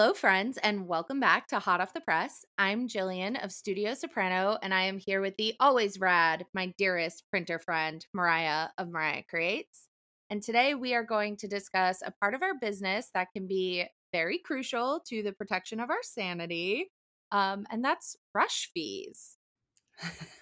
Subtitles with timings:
[0.00, 2.46] Hello, friends, and welcome back to Hot Off the Press.
[2.56, 7.24] I'm Jillian of Studio Soprano, and I am here with the always rad, my dearest
[7.30, 9.88] printer friend, Mariah of Mariah Creates.
[10.30, 13.84] And today we are going to discuss a part of our business that can be
[14.10, 16.90] very crucial to the protection of our sanity,
[17.30, 19.36] um, and that's rush fees.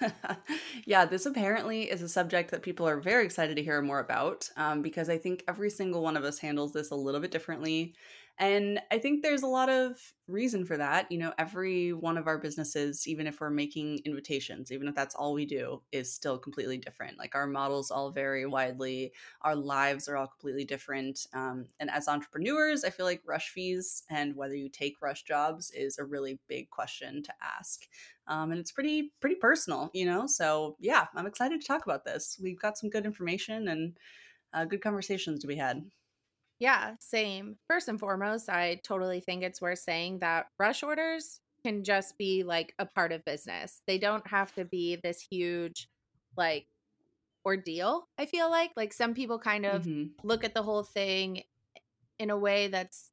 [0.86, 4.48] yeah, this apparently is a subject that people are very excited to hear more about
[4.56, 7.96] um, because I think every single one of us handles this a little bit differently.
[8.40, 11.10] And I think there's a lot of reason for that.
[11.10, 15.16] You know, every one of our businesses, even if we're making invitations, even if that's
[15.16, 17.18] all we do, is still completely different.
[17.18, 21.26] Like our models all vary widely, our lives are all completely different.
[21.34, 25.72] Um, and as entrepreneurs, I feel like rush fees and whether you take rush jobs
[25.72, 27.88] is a really big question to ask.
[28.28, 30.26] Um, and it's pretty pretty personal, you know.
[30.26, 32.38] So yeah, I'm excited to talk about this.
[32.40, 33.98] We've got some good information and
[34.52, 35.90] uh, good conversations to be had.
[36.58, 37.56] Yeah, same.
[37.68, 42.42] First and foremost, I totally think it's worth saying that rush orders can just be
[42.42, 43.82] like a part of business.
[43.86, 45.88] They don't have to be this huge
[46.36, 46.66] like
[47.44, 48.72] ordeal, I feel like.
[48.76, 50.26] Like some people kind of mm-hmm.
[50.26, 51.42] look at the whole thing
[52.18, 53.12] in a way that's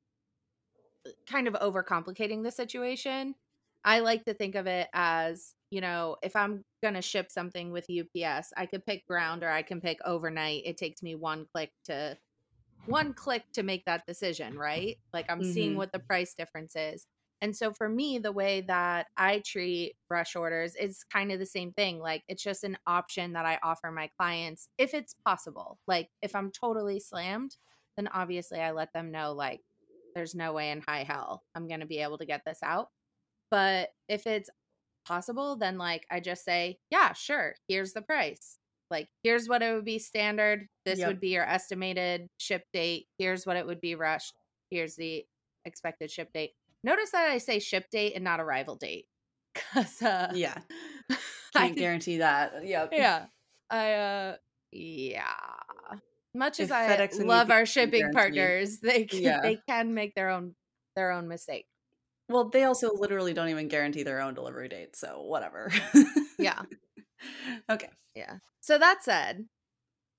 [1.05, 3.35] uh, kind of overcomplicating the situation.
[3.83, 7.71] I like to think of it as, you know, if I'm going to ship something
[7.71, 10.63] with UPS, I could pick ground or I can pick overnight.
[10.65, 12.17] It takes me one click to
[12.87, 14.97] one click to make that decision, right?
[15.13, 15.51] Like I'm mm-hmm.
[15.51, 17.05] seeing what the price difference is.
[17.41, 21.45] And so for me, the way that I treat rush orders is kind of the
[21.45, 21.99] same thing.
[21.99, 25.77] Like it's just an option that I offer my clients if it's possible.
[25.87, 27.55] Like if I'm totally slammed,
[27.97, 29.61] then obviously I let them know like
[30.15, 32.87] there's no way in high hell I'm going to be able to get this out.
[33.51, 34.49] But if it's
[35.05, 38.57] possible, then like I just say, yeah, sure, here's the price
[38.91, 40.67] like here's what it would be standard.
[40.85, 41.07] This yep.
[41.07, 43.07] would be your estimated ship date.
[43.17, 44.35] Here's what it would be rushed.
[44.69, 45.25] Here's the
[45.65, 46.51] expected ship date.
[46.83, 49.07] Notice that i say ship date and not arrival date
[49.53, 50.55] because uh yeah.
[51.09, 51.13] I
[51.55, 52.63] can't I, guarantee that.
[52.63, 53.25] Yeah yeah.
[53.69, 54.35] I uh
[54.71, 55.33] yeah.
[56.35, 59.41] Much if as i love our shipping partners they can, yeah.
[59.41, 60.53] they can make their own
[60.95, 61.65] their own mistake.
[62.29, 65.71] Well they also literally don't even guarantee their own delivery date so whatever.
[66.37, 66.61] Yeah
[67.69, 68.37] okay yeah.
[68.61, 69.45] So that said,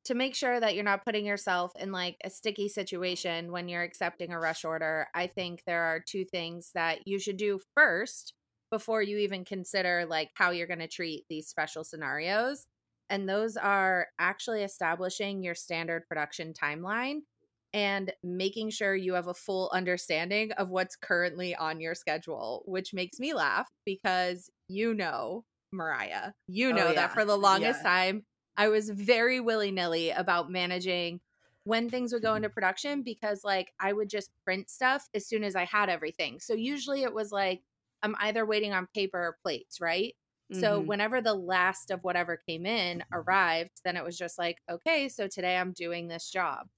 [0.05, 3.83] to make sure that you're not putting yourself in like a sticky situation when you're
[3.83, 8.34] accepting a rush order, I think there are two things that you should do first
[8.71, 12.67] before you even consider like how you're going to treat these special scenarios.
[13.11, 17.21] And those are actually establishing your standard production timeline
[17.73, 22.94] and making sure you have a full understanding of what's currently on your schedule, which
[22.94, 25.44] makes me laugh because you know
[25.76, 26.32] Mariah.
[26.48, 26.94] You oh, know oh, yeah.
[26.94, 27.91] that for the longest yeah.
[27.91, 28.25] time,
[28.56, 31.20] I was very willy nilly about managing
[31.64, 35.44] when things would go into production because, like, I would just print stuff as soon
[35.44, 36.38] as I had everything.
[36.41, 37.62] So usually it was like,
[38.03, 40.14] I'm either waiting on paper or plates, right?
[40.53, 40.60] Mm-hmm.
[40.60, 45.08] So whenever the last of whatever came in arrived, then it was just like, okay,
[45.08, 46.69] so today I'm doing this job.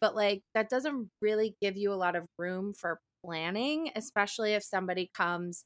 [0.00, 4.62] But like that doesn't really give you a lot of room for planning, especially if
[4.62, 5.64] somebody comes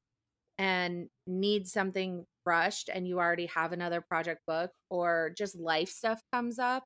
[0.59, 6.21] and needs something rushed and you already have another project book or just life stuff
[6.33, 6.83] comes up.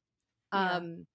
[0.53, 0.77] Yeah.
[0.77, 1.07] Um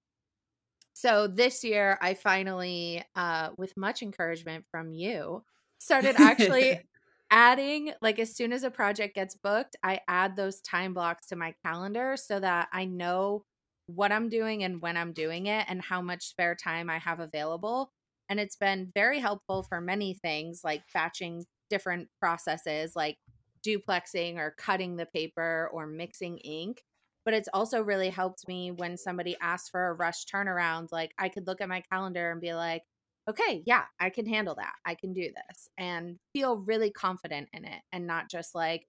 [0.94, 5.44] so this year I finally uh with much encouragement from you
[5.80, 6.82] started actually
[7.32, 11.36] adding like as soon as a project gets booked, I add those time blocks to
[11.36, 13.44] my calendar so that I know
[13.86, 17.20] what I'm doing and when I'm doing it and how much spare time I have
[17.20, 17.92] available.
[18.30, 23.18] And it's been very helpful for many things like batching different processes like
[23.66, 26.84] duplexing or cutting the paper or mixing ink
[27.26, 31.30] but it's also really helped me when somebody asks for a rush turnaround like i
[31.30, 32.84] could look at my calendar and be like
[33.30, 37.66] okay yeah i can handle that i can do this and feel really confident in
[37.66, 38.88] it and not just like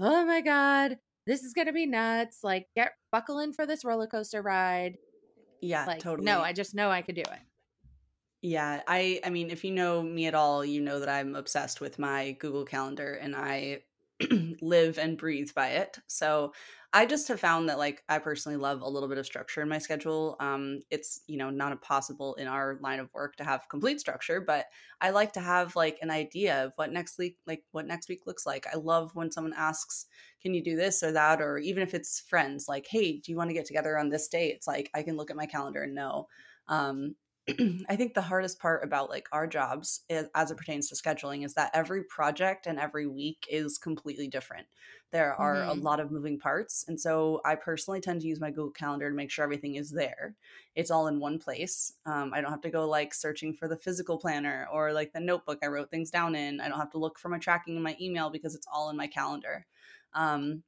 [0.00, 4.06] oh my god this is gonna be nuts like get buckle in for this roller
[4.06, 4.96] coaster ride.
[5.60, 6.24] Yeah like totally.
[6.24, 7.40] No i just know i could do it.
[8.42, 11.80] Yeah, I I mean, if you know me at all, you know that I'm obsessed
[11.80, 13.82] with my Google Calendar and I
[14.62, 15.98] live and breathe by it.
[16.06, 16.52] So
[16.92, 19.68] I just have found that like I personally love a little bit of structure in
[19.68, 20.36] my schedule.
[20.40, 24.40] Um, it's you know not possible in our line of work to have complete structure,
[24.40, 24.66] but
[25.00, 28.26] I like to have like an idea of what next week like what next week
[28.26, 28.66] looks like.
[28.72, 30.06] I love when someone asks,
[30.40, 33.36] "Can you do this or that?" Or even if it's friends, like, "Hey, do you
[33.36, 35.82] want to get together on this day?" It's like I can look at my calendar
[35.82, 36.28] and know.
[36.68, 37.16] Um,
[37.88, 41.44] I think the hardest part about like our jobs is, as it pertains to scheduling
[41.44, 44.66] is that every project and every week is completely different.
[45.12, 45.78] There are mm-hmm.
[45.78, 46.84] a lot of moving parts.
[46.88, 49.90] And so I personally tend to use my Google Calendar to make sure everything is
[49.92, 50.34] there.
[50.74, 51.92] It's all in one place.
[52.04, 55.20] Um, I don't have to go like searching for the physical planner or like the
[55.20, 56.60] notebook I wrote things down in.
[56.60, 58.96] I don't have to look for my tracking in my email because it's all in
[58.96, 59.64] my calendar.
[60.14, 60.64] Um,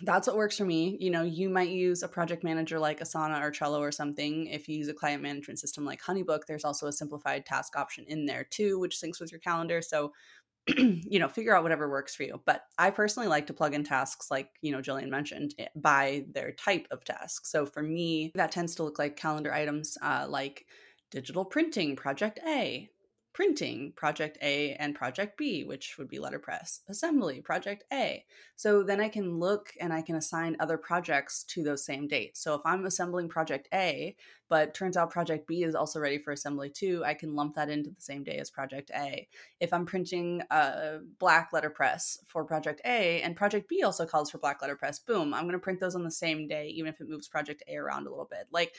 [0.00, 0.96] that's what works for me.
[1.00, 4.46] You know, you might use a project manager like Asana or Trello or something.
[4.46, 8.04] If you use a client management system like Honeybook, there's also a simplified task option
[8.08, 9.82] in there too, which syncs with your calendar.
[9.82, 10.12] So,
[10.78, 12.40] you know, figure out whatever works for you.
[12.46, 16.24] But I personally like to plug in tasks like, you know, Jillian mentioned eh, by
[16.32, 17.44] their type of task.
[17.46, 20.64] So for me, that tends to look like calendar items uh, like
[21.10, 22.88] digital printing, project A,
[23.32, 28.24] printing project A and project B, which would be letterpress, assembly project A.
[28.56, 32.42] So then I can look and I can assign other projects to those same dates.
[32.42, 34.14] So if I'm assembling project A,
[34.50, 37.70] but turns out project B is also ready for assembly too, I can lump that
[37.70, 39.26] into the same day as project A.
[39.60, 44.36] If I'm printing a black letterpress for project A and project B also calls for
[44.38, 47.08] black letterpress, boom, I'm going to print those on the same day, even if it
[47.08, 48.46] moves project A around a little bit.
[48.50, 48.74] Like,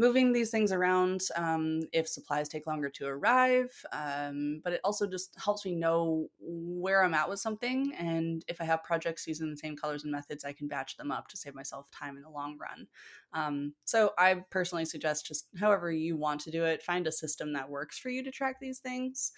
[0.00, 3.70] moving these things around um, if supplies take longer to arrive.
[3.92, 7.92] Um, but it also just helps me know where I'm at with something.
[7.98, 11.12] And if I have projects using the same colors and methods, I can batch them
[11.12, 12.86] up to save myself time in the long run.
[13.34, 17.52] Um, so I personally suggest just however you want to do it, find a system
[17.52, 19.32] that works for you to track these things.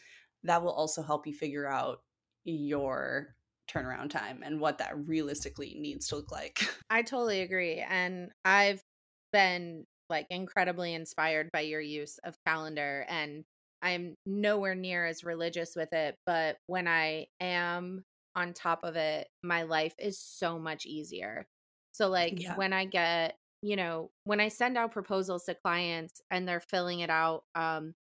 [0.45, 2.03] That will also help you figure out
[2.45, 3.35] your
[3.69, 6.61] turnaround time and what that realistically needs to look like.
[6.91, 7.85] I totally agree.
[7.89, 8.85] And I've
[9.33, 13.45] been like incredibly inspired by your use of calendar and
[13.83, 18.05] I'm nowhere near as religious with it, but when I am
[18.37, 21.47] on top of it, my life is so much easier.
[21.91, 22.55] So like yeah.
[22.55, 27.01] when I get, you know, when I send out proposals to clients and they're filling
[27.01, 27.95] it out um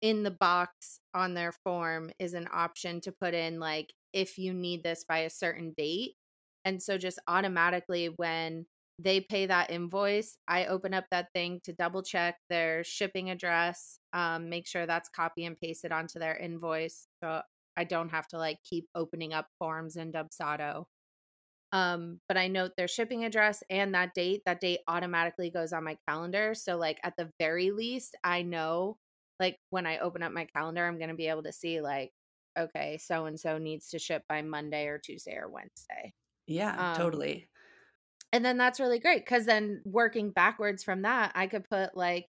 [0.00, 4.52] in the box on their form is an option to put in like if you
[4.52, 6.12] need this by a certain date.
[6.64, 8.66] And so just automatically when
[8.98, 13.98] they pay that invoice i open up that thing to double check their shipping address
[14.12, 17.40] um, make sure that's copy and pasted onto their invoice so
[17.76, 20.84] i don't have to like keep opening up forms in dubsado.
[21.72, 25.82] Um, but i note their shipping address and that date that date automatically goes on
[25.82, 28.96] my calendar so like at the very least i know
[29.40, 32.12] like when i open up my calendar i'm going to be able to see like
[32.56, 36.14] okay so and so needs to ship by monday or tuesday or wednesday.
[36.46, 37.48] Yeah um, totally
[38.34, 42.26] and then that's really great because then working backwards from that, I could put like,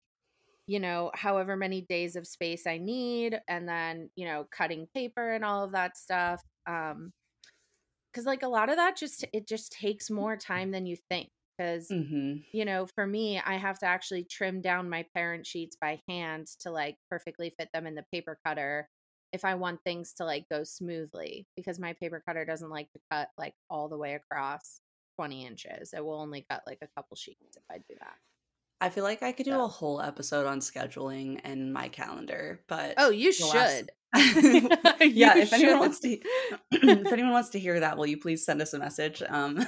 [0.66, 5.32] you know, however many days of space I need, and then, you know, cutting paper
[5.32, 6.42] and all of that stuff.
[6.66, 7.12] Um,
[8.12, 11.30] because like a lot of that just it just takes more time than you think
[11.56, 12.38] because mm-hmm.
[12.52, 16.46] you know for me i have to actually trim down my parent sheets by hand
[16.60, 18.86] to like perfectly fit them in the paper cutter
[19.32, 23.00] if i want things to like go smoothly because my paper cutter doesn't like to
[23.10, 24.81] cut like all the way across
[25.16, 25.92] 20 inches.
[25.92, 28.14] It will only cut like a couple sheets if I do that.
[28.82, 29.64] I feel like I could do so.
[29.64, 33.90] a whole episode on scheduling and my calendar, but oh, you should.
[34.14, 34.34] Last...
[35.00, 35.60] yeah, if should.
[35.60, 36.08] anyone wants to,
[36.72, 39.22] if anyone wants to hear that, will you please send us a message?
[39.28, 39.64] Um,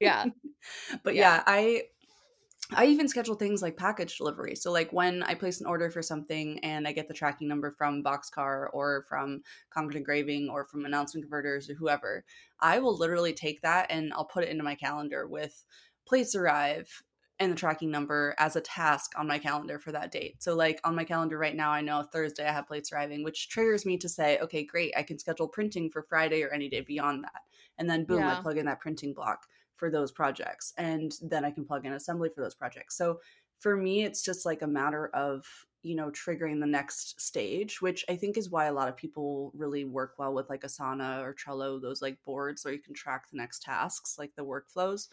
[0.00, 0.26] yeah,
[1.02, 1.36] but yeah.
[1.36, 1.82] yeah, I
[2.74, 4.56] I even schedule things like package delivery.
[4.56, 7.70] So like when I place an order for something and I get the tracking number
[7.70, 12.24] from Boxcar or from Concord Engraving or from Announcement Converters or whoever,
[12.60, 15.64] I will literally take that and I'll put it into my calendar with
[16.06, 17.02] place arrive
[17.38, 20.42] and the tracking number as a task on my calendar for that date.
[20.42, 23.48] So like on my calendar right now, I know Thursday I have plates arriving, which
[23.48, 26.80] triggers me to say, okay, great, I can schedule printing for Friday or any day
[26.80, 27.42] beyond that.
[27.78, 28.38] And then boom, yeah.
[28.38, 31.92] I plug in that printing block for those projects and then i can plug in
[31.92, 32.96] assembly for those projects.
[32.96, 33.20] So
[33.58, 35.46] for me it's just like a matter of
[35.82, 39.52] you know triggering the next stage which i think is why a lot of people
[39.54, 43.24] really work well with like asana or trello those like boards where you can track
[43.30, 45.08] the next tasks like the workflows.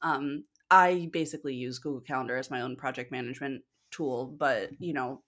[0.00, 5.22] Um, i basically use google calendar as my own project management tool but you know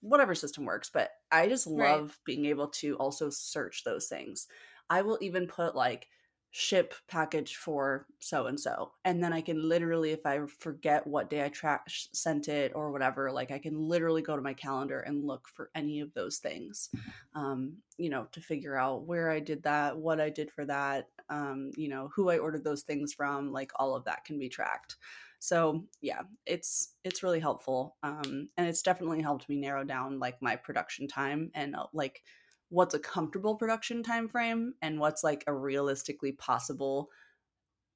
[0.00, 2.18] whatever system works but i just love right.
[2.24, 4.48] being able to also search those things.
[4.90, 6.08] I will even put like
[6.50, 11.28] ship package for so and so and then i can literally if i forget what
[11.28, 15.00] day i trash sent it or whatever like i can literally go to my calendar
[15.00, 16.88] and look for any of those things
[17.34, 21.08] um you know to figure out where i did that what i did for that
[21.28, 24.48] um you know who i ordered those things from like all of that can be
[24.48, 24.96] tracked.
[25.40, 30.42] So yeah it's it's really helpful um and it's definitely helped me narrow down like
[30.42, 32.22] my production time and uh, like
[32.70, 37.08] what's a comfortable production time frame and what's like a realistically possible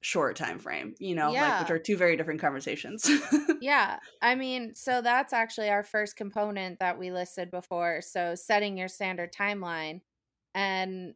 [0.05, 1.49] short time frame you know Yeah.
[1.49, 3.09] like which are two very different conversations
[3.61, 4.01] Yeah.
[4.21, 8.01] I mean, so that's actually our first component that we listed before.
[8.03, 10.01] So setting your standard timeline.
[10.53, 11.15] And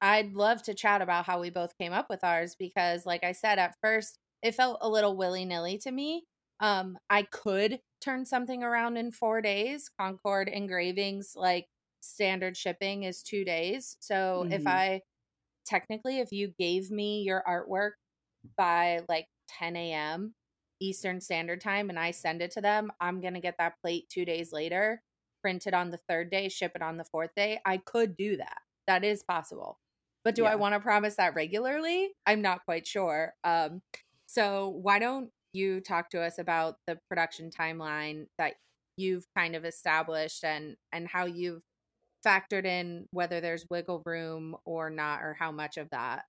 [0.00, 3.32] I'd love to chat about how we both came up with ours because, like I
[3.32, 6.26] said, at first it felt a little willy nilly to me.
[6.60, 9.90] Um, I could turn something around in four days.
[9.98, 11.66] Concord engravings, like
[12.00, 13.96] standard shipping, is two days.
[14.00, 14.66] So if Mhm.
[14.66, 15.02] I
[15.66, 17.92] technically, if you gave me your artwork
[18.56, 20.34] by like 10 a.m.
[20.80, 24.08] Eastern Standard Time and I send it to them, I'm going to get that plate
[24.08, 25.02] two days later,
[25.42, 27.60] print it on the third day, ship it on the fourth day.
[27.64, 28.58] I could do that.
[28.86, 29.78] That is possible.
[30.24, 32.14] But do I want to promise that regularly?
[32.26, 33.34] I'm not quite sure.
[33.44, 33.82] Um,
[34.26, 38.54] so why don't you talk to us about the production timeline that
[38.96, 41.62] you've kind of established and and how you've
[42.24, 46.24] factored in whether there's wiggle room or not or how much of that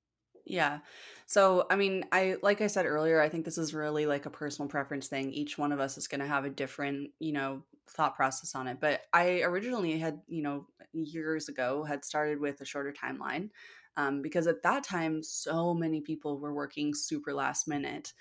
[0.45, 0.79] Yeah.
[1.27, 4.31] So, I mean, I like I said earlier, I think this is really like a
[4.31, 5.31] personal preference thing.
[5.31, 8.67] Each one of us is going to have a different, you know, thought process on
[8.67, 8.79] it.
[8.79, 13.51] But I originally had, you know, years ago had started with a shorter timeline
[13.98, 18.12] um, because at that time, so many people were working super last minute.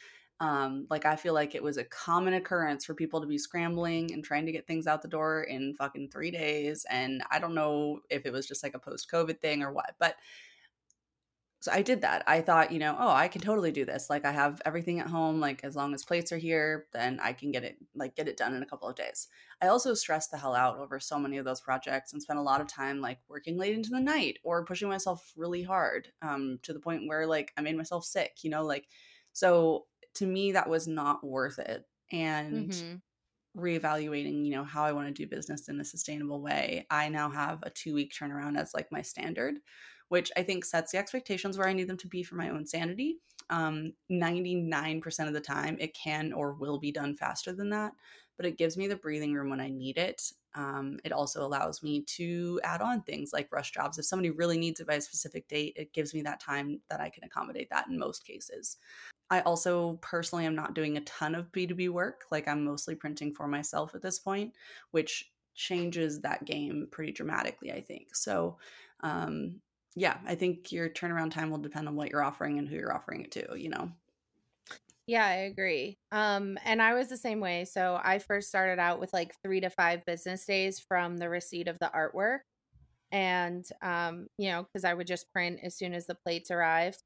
[0.41, 4.13] Um, like I feel like it was a common occurrence for people to be scrambling
[4.13, 6.87] and trying to get things out the door in fucking three days.
[6.89, 9.95] And I don't know if it was just like a post COVID thing or what,
[9.99, 10.17] but
[11.63, 12.25] so I did that.
[12.27, 14.09] I thought, you know, oh, I can totally do this.
[14.09, 15.41] Like I have everything at home.
[15.41, 18.39] Like as long as plates are here, then I can get it like get it
[18.39, 19.29] done in a couple of days.
[19.61, 22.43] I also stressed the hell out over so many of those projects and spent a
[22.43, 26.59] lot of time like working late into the night or pushing myself really hard um,
[26.63, 28.39] to the point where like I made myself sick.
[28.43, 28.87] You know, like
[29.35, 31.87] so to me that was not worth it.
[32.13, 33.01] And Mhm.
[33.57, 37.31] reevaluating, you know, how I want to do business in a sustainable way, I now
[37.31, 39.57] have a two week turnaround as like my standard,
[40.09, 42.67] which I think sets the expectations where I need them to be for my own
[42.67, 43.21] sanity.
[43.51, 47.93] Um, 99% of the time, it can or will be done faster than that,
[48.37, 50.33] but it gives me the breathing room when I need it.
[50.55, 53.99] Um, it also allows me to add on things like rush jobs.
[53.99, 57.01] If somebody really needs it by a specific date, it gives me that time that
[57.01, 58.77] I can accommodate that in most cases.
[59.31, 62.25] I also personally am not doing a ton of B2B work.
[62.31, 64.55] Like I'm mostly printing for myself at this point,
[64.91, 68.17] which changes that game pretty dramatically, I think.
[68.17, 68.59] So,
[69.01, 69.61] um,
[69.95, 72.95] yeah, I think your turnaround time will depend on what you're offering and who you're
[72.95, 73.91] offering it to, you know?
[75.07, 75.99] Yeah, I agree.
[76.13, 77.65] Um, and I was the same way.
[77.65, 81.69] So I first started out with like three to five business days from the receipt
[81.69, 82.41] of the artwork.
[83.13, 87.03] And, um, you know, because I would just print as soon as the plates arrived.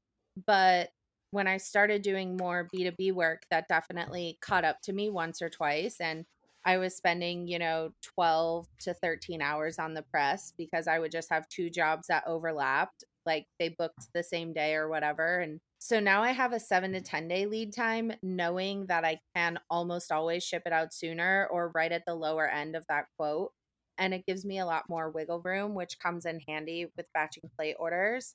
[0.47, 0.91] But
[1.31, 5.49] when I started doing more B2B work, that definitely caught up to me once or
[5.49, 5.99] twice.
[6.01, 6.25] And
[6.65, 11.11] I was spending, you know, 12 to 13 hours on the press because I would
[11.11, 13.03] just have two jobs that overlapped.
[13.25, 15.39] Like they booked the same day or whatever.
[15.39, 19.19] And so now I have a seven to 10 day lead time, knowing that I
[19.35, 23.05] can almost always ship it out sooner or right at the lower end of that
[23.15, 23.51] quote.
[23.99, 27.51] And it gives me a lot more wiggle room, which comes in handy with batching
[27.55, 28.33] plate orders.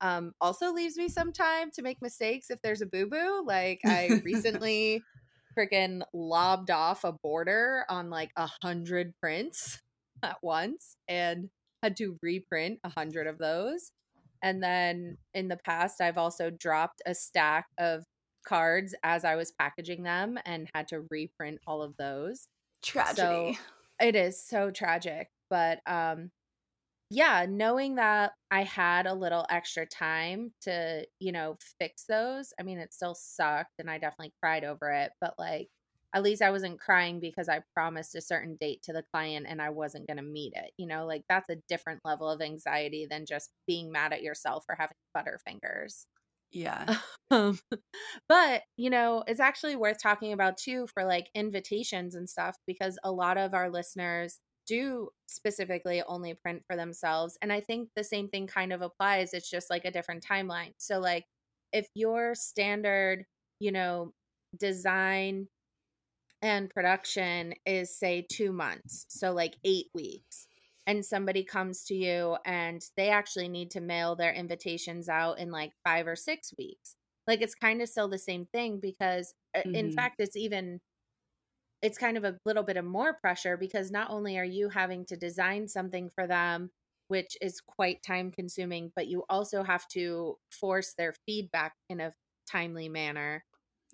[0.00, 3.42] Um, also leaves me some time to make mistakes if there's a boo boo.
[3.44, 5.02] Like I recently
[5.58, 9.82] freaking lobbed off a border on like a hundred prints
[10.22, 11.50] at once and
[11.82, 13.90] had to reprint a hundred of those.
[14.42, 18.04] And then in the past, I've also dropped a stack of
[18.46, 22.48] cards as I was packaging them and had to reprint all of those.
[22.82, 23.58] Tragedy.
[24.00, 26.30] It is so tragic, but um
[27.10, 32.52] yeah, knowing that I had a little extra time to, you know, fix those.
[32.58, 35.70] I mean, it still sucked and I definitely cried over it, but like
[36.14, 39.62] at least I wasn't crying because I promised a certain date to the client and
[39.62, 40.72] I wasn't going to meet it.
[40.76, 44.64] You know, like that's a different level of anxiety than just being mad at yourself
[44.66, 46.04] for having butterfingers.
[46.50, 46.98] yeah.
[47.30, 47.58] Um,
[48.28, 52.98] but you know, it's actually worth talking about too for like invitations and stuff because
[53.02, 57.38] a lot of our listeners do specifically only print for themselves.
[57.40, 59.32] And I think the same thing kind of applies.
[59.32, 60.72] It's just like a different timeline.
[60.76, 61.24] So, like,
[61.72, 63.24] if your standard,
[63.60, 64.12] you know,
[64.58, 65.48] design
[66.42, 70.46] and production is say two months, so like eight weeks,
[70.86, 75.50] and somebody comes to you and they actually need to mail their invitations out in
[75.50, 76.96] like 5 or 6 weeks.
[77.26, 79.74] Like it's kind of still the same thing because mm-hmm.
[79.74, 80.80] in fact it's even
[81.80, 85.04] it's kind of a little bit of more pressure because not only are you having
[85.06, 86.70] to design something for them
[87.08, 92.12] which is quite time consuming but you also have to force their feedback in a
[92.50, 93.44] timely manner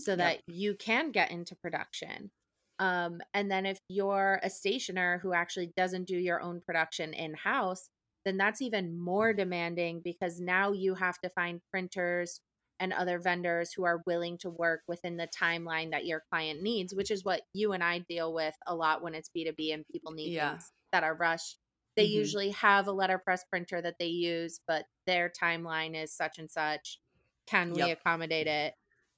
[0.00, 0.18] so yep.
[0.18, 2.30] that you can get into production
[2.78, 7.34] um, and then if you're a stationer who actually doesn't do your own production in
[7.34, 7.88] house
[8.24, 12.40] then that's even more demanding because now you have to find printers
[12.80, 16.94] and other vendors who are willing to work within the timeline that your client needs,
[16.94, 20.12] which is what you and I deal with a lot when it's B2B and people
[20.12, 20.50] need yeah.
[20.50, 21.58] things that are rushed.
[21.96, 22.18] They mm-hmm.
[22.18, 27.00] usually have a letterpress printer that they use, but their timeline is such and such.
[27.46, 27.86] Can yep.
[27.86, 28.74] we accommodate it?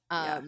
[0.09, 0.41] Um, yeah.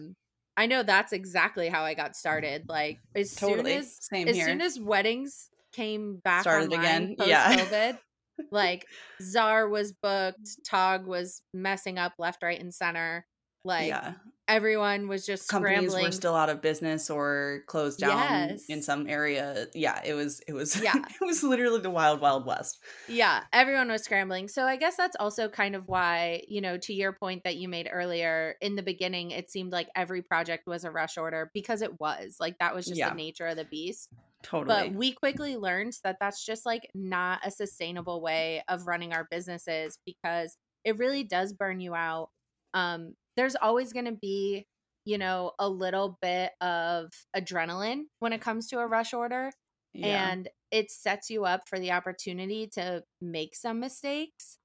[0.56, 2.68] I know that's exactly how I got started.
[2.68, 3.72] Like as totally.
[3.72, 4.46] soon as Same as here.
[4.46, 7.56] soon as weddings came back started again, post yeah.
[7.56, 7.98] COVID,
[8.50, 8.86] like
[9.20, 13.26] Czar was booked, Tog was messing up left, right, and center.
[13.64, 14.14] Like yeah.
[14.48, 16.04] Everyone was just companies scrambling.
[16.04, 18.64] were still out of business or closed down yes.
[18.68, 19.66] in some area.
[19.74, 20.94] Yeah, it was it was yeah.
[20.96, 22.78] it was literally the wild wild west.
[23.08, 24.48] Yeah, everyone was scrambling.
[24.48, 27.68] So I guess that's also kind of why, you know, to your point that you
[27.68, 31.82] made earlier, in the beginning it seemed like every project was a rush order because
[31.82, 32.36] it was.
[32.40, 33.10] Like that was just yeah.
[33.10, 34.10] the nature of the beast.
[34.42, 34.66] Totally.
[34.66, 39.26] But we quickly learned that that's just like not a sustainable way of running our
[39.30, 42.28] businesses because it really does burn you out.
[42.74, 44.66] Um, there's always going to be,
[45.04, 49.50] you know, a little bit of adrenaline when it comes to a rush order.
[49.92, 50.30] Yeah.
[50.30, 54.58] And it sets you up for the opportunity to make some mistakes.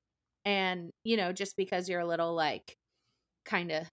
[0.46, 2.76] And, you know, just because you're a little like
[3.46, 3.88] kind of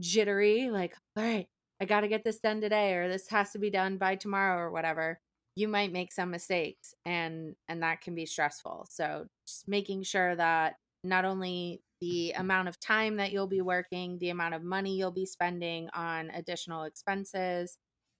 [0.00, 1.46] jittery, like, all right,
[1.80, 4.60] I got to get this done today, or this has to be done by tomorrow,
[4.60, 5.18] or whatever
[5.56, 10.36] you might make some mistakes and and that can be stressful so just making sure
[10.36, 14.96] that not only the amount of time that you'll be working the amount of money
[14.96, 17.78] you'll be spending on additional expenses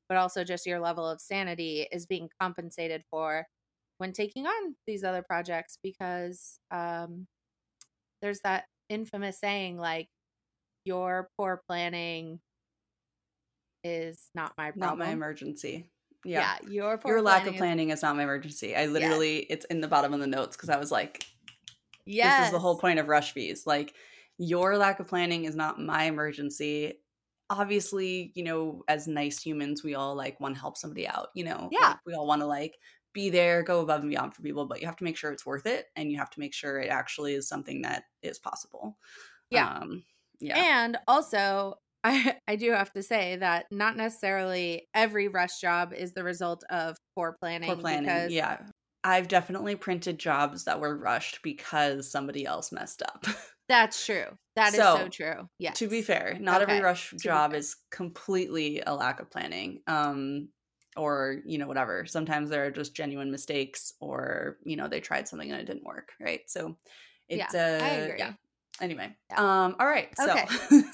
[0.08, 3.46] but also just your level of sanity is being compensated for
[3.98, 7.26] when taking on these other projects because um,
[8.22, 10.08] there's that infamous saying like
[10.84, 12.40] your poor planning
[13.82, 14.98] is not my problem.
[14.98, 15.90] Not my emergency.
[16.24, 18.74] Yeah, yeah your your lack of planning is, is not my emergency.
[18.74, 19.46] I literally yes.
[19.50, 21.26] it's in the bottom of the notes because I was like,
[22.06, 22.38] yes.
[22.38, 23.66] this is the whole point of rush fees.
[23.66, 23.94] Like
[24.38, 26.94] your lack of planning is not my emergency.
[27.50, 31.28] Obviously, you know, as nice humans, we all like want to help somebody out.
[31.34, 32.74] You know, yeah, like, we all want to like
[33.12, 35.46] be there, go above and beyond for people, but you have to make sure it's
[35.46, 38.98] worth it, and you have to make sure it actually is something that is possible.
[39.50, 39.68] Yeah.
[39.68, 40.04] Um,
[40.40, 40.82] yeah.
[40.84, 46.12] And also, I, I do have to say that not necessarily every rush job is
[46.12, 47.68] the result of poor planning.
[47.68, 48.58] Poor planning, because yeah.
[49.06, 53.24] I've definitely printed jobs that were rushed because somebody else messed up.
[53.68, 54.26] That's true.
[54.56, 55.48] That so, is so true.
[55.60, 55.70] Yeah.
[55.72, 56.72] To be fair, not okay.
[56.72, 59.80] every rush to job is completely a lack of planning.
[59.86, 60.48] Um,
[60.96, 65.28] or you know whatever sometimes there are just genuine mistakes or you know they tried
[65.28, 66.74] something and it didn't work right so
[67.28, 68.18] it's yeah, uh, I agree.
[68.18, 68.32] yeah
[68.80, 69.64] anyway yeah.
[69.64, 70.46] um all right so okay.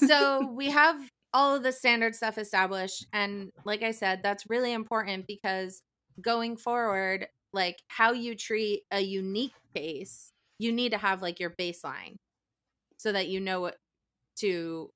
[0.05, 0.97] so we have
[1.33, 5.83] all of the standard stuff established and like i said that's really important because
[6.21, 11.51] going forward like how you treat a unique case you need to have like your
[11.51, 12.15] baseline
[12.97, 13.77] so that you know what
[14.37, 14.89] to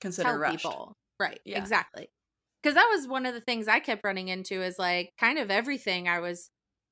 [0.00, 1.58] consider people right yeah.
[1.58, 2.08] exactly
[2.62, 5.50] because that was one of the things i kept running into is like kind of
[5.50, 6.50] everything i was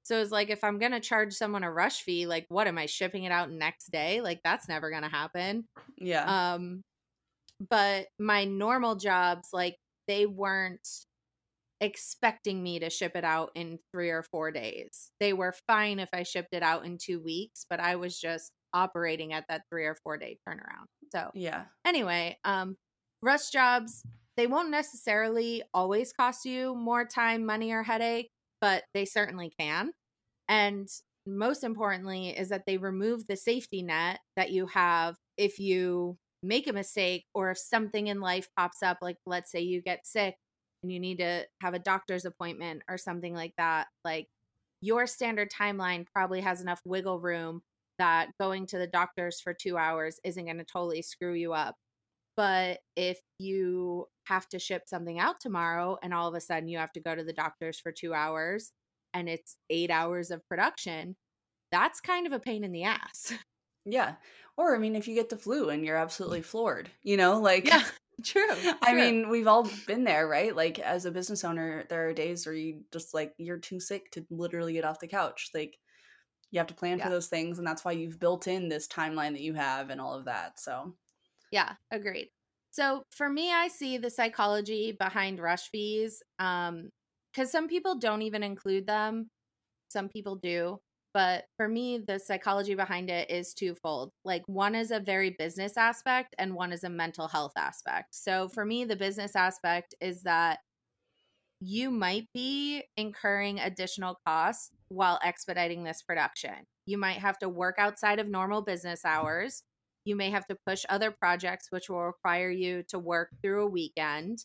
[0.08, 2.86] so it's like if I'm gonna charge someone a rush fee, like what am I
[2.86, 4.22] shipping it out next day?
[4.22, 5.68] Like that's never gonna happen.
[5.98, 6.54] Yeah.
[6.54, 6.82] Um
[7.68, 10.88] but my normal jobs, like they weren't
[11.80, 15.10] expecting me to ship it out in three or four days.
[15.20, 18.52] They were fine if I shipped it out in two weeks, but I was just
[18.74, 20.86] operating at that three or four day turnaround.
[21.12, 21.64] So yeah.
[21.86, 22.76] Anyway, um
[23.22, 24.02] rush jobs,
[24.36, 29.92] they won't necessarily always cost you more time, money, or headache, but they certainly can.
[30.48, 30.88] And
[31.26, 36.68] most importantly, is that they remove the safety net that you have if you make
[36.68, 40.34] a mistake or if something in life pops up, like let's say you get sick
[40.82, 43.88] and you need to have a doctor's appointment or something like that.
[44.04, 44.28] Like
[44.80, 47.62] your standard timeline probably has enough wiggle room
[47.98, 51.74] that going to the doctor's for two hours isn't going to totally screw you up.
[52.36, 56.78] But if you have to ship something out tomorrow and all of a sudden you
[56.78, 58.72] have to go to the doctor's for two hours,
[59.14, 61.16] and it's eight hours of production,
[61.72, 63.32] that's kind of a pain in the ass.
[63.84, 64.14] Yeah.
[64.56, 67.66] Or, I mean, if you get the flu and you're absolutely floored, you know, like.
[67.66, 67.82] Yeah.
[68.24, 68.68] True.
[68.82, 70.54] I mean, we've all been there, right?
[70.54, 74.10] Like, as a business owner, there are days where you just like, you're too sick
[74.12, 75.50] to literally get off the couch.
[75.54, 75.78] Like,
[76.52, 77.02] You have to plan Yeah.
[77.02, 80.00] for those things, and that's why you've built in this timeline that you have and
[80.00, 80.60] all of that.
[80.60, 80.96] So,
[81.50, 82.30] Yeah, agreed.
[82.70, 86.22] So for me, I see the psychology behind rush fees.
[86.38, 86.90] Um,
[87.32, 89.30] because some people don't even include them,
[89.90, 90.80] some people do.
[91.14, 94.12] But for me, the psychology behind it is twofold.
[94.24, 98.14] Like one is a very business aspect, and one is a mental health aspect.
[98.14, 100.58] So for me, the business aspect is that
[101.60, 106.54] you might be incurring additional costs while expediting this production.
[106.86, 109.62] You might have to work outside of normal business hours.
[110.04, 113.70] You may have to push other projects, which will require you to work through a
[113.70, 114.44] weekend.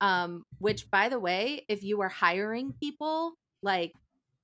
[0.00, 3.92] Um, which, by the way, if you were hiring people, like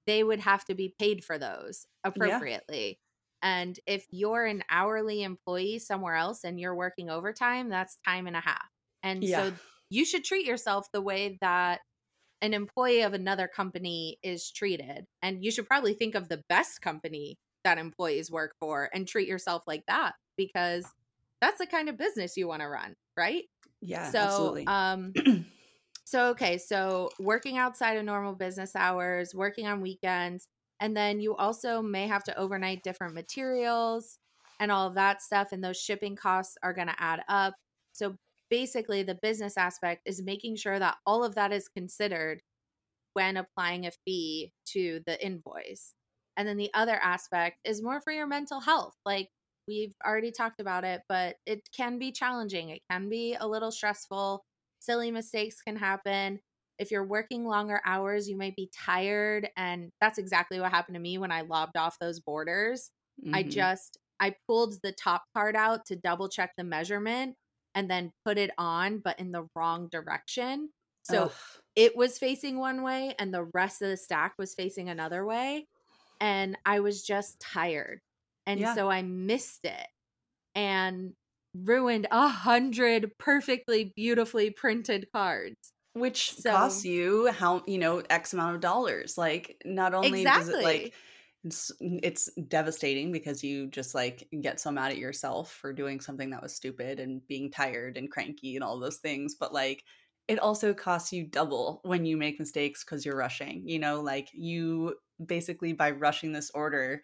[0.09, 3.01] they would have to be paid for those appropriately.
[3.43, 8.37] And if you're an hourly employee somewhere else and you're working overtime, that's time and
[8.37, 8.67] a half.
[9.03, 9.29] And Yeah.
[9.29, 9.59] so
[9.91, 11.81] you should treat yourself the way that
[12.41, 15.07] an employee of another company is treated.
[15.23, 19.29] And you should probably think of the best company that employees work for and treat
[19.29, 20.95] yourself like that because
[21.41, 23.45] that's the kind of business you want to run, right?
[23.81, 24.67] yeah, so absolutely.
[24.67, 25.17] um
[26.09, 30.49] so okay so working outside of normal business hours working on weekends
[30.81, 34.19] and then you also may have to overnight different materials
[34.59, 37.55] and all of that stuff and those shipping costs are going to add up
[37.93, 38.17] so
[38.49, 42.41] basically the business aspect is making sure that all of that is considered
[43.13, 45.93] when applying a fee to the invoice
[46.39, 49.29] and then the other aspect is more for your mental health like
[49.67, 52.71] we've already talked about it, but it can be challenging.
[52.71, 54.43] It can be a little stressful.
[54.79, 56.41] Silly mistakes can happen.
[56.79, 59.51] If you're working longer hours, you might be tired.
[59.57, 62.91] And that's exactly what happened to me when I lobbed off those borders.
[63.33, 63.43] I Mhm.
[63.43, 67.37] just, I pulled the top part out to double check the measurement
[67.75, 70.71] and then put it on, but in the wrong direction.
[71.03, 71.63] So Ugh.
[71.75, 75.69] it was facing one way and the rest of the stack was facing another way.
[76.21, 78.01] And I was just tired.
[78.47, 78.69] And Yeah.
[78.69, 79.87] so I missed it
[80.55, 81.15] and
[81.55, 85.73] ruined a hundred perfectly, beautifully printed cards.
[85.95, 89.19] which So- costs you how you know x amount of dollars.
[89.19, 90.61] Like, not only does Exactly.
[90.61, 90.95] it like
[91.45, 96.31] it's, it's devastating because you just like get so mad at yourself for doing something
[96.31, 99.83] that was stupid and being tired and cranky and all those things, but like
[100.29, 103.63] it also costs you double when you make mistakes because you're rushing.
[103.67, 107.03] You know, like you basically by rushing this order,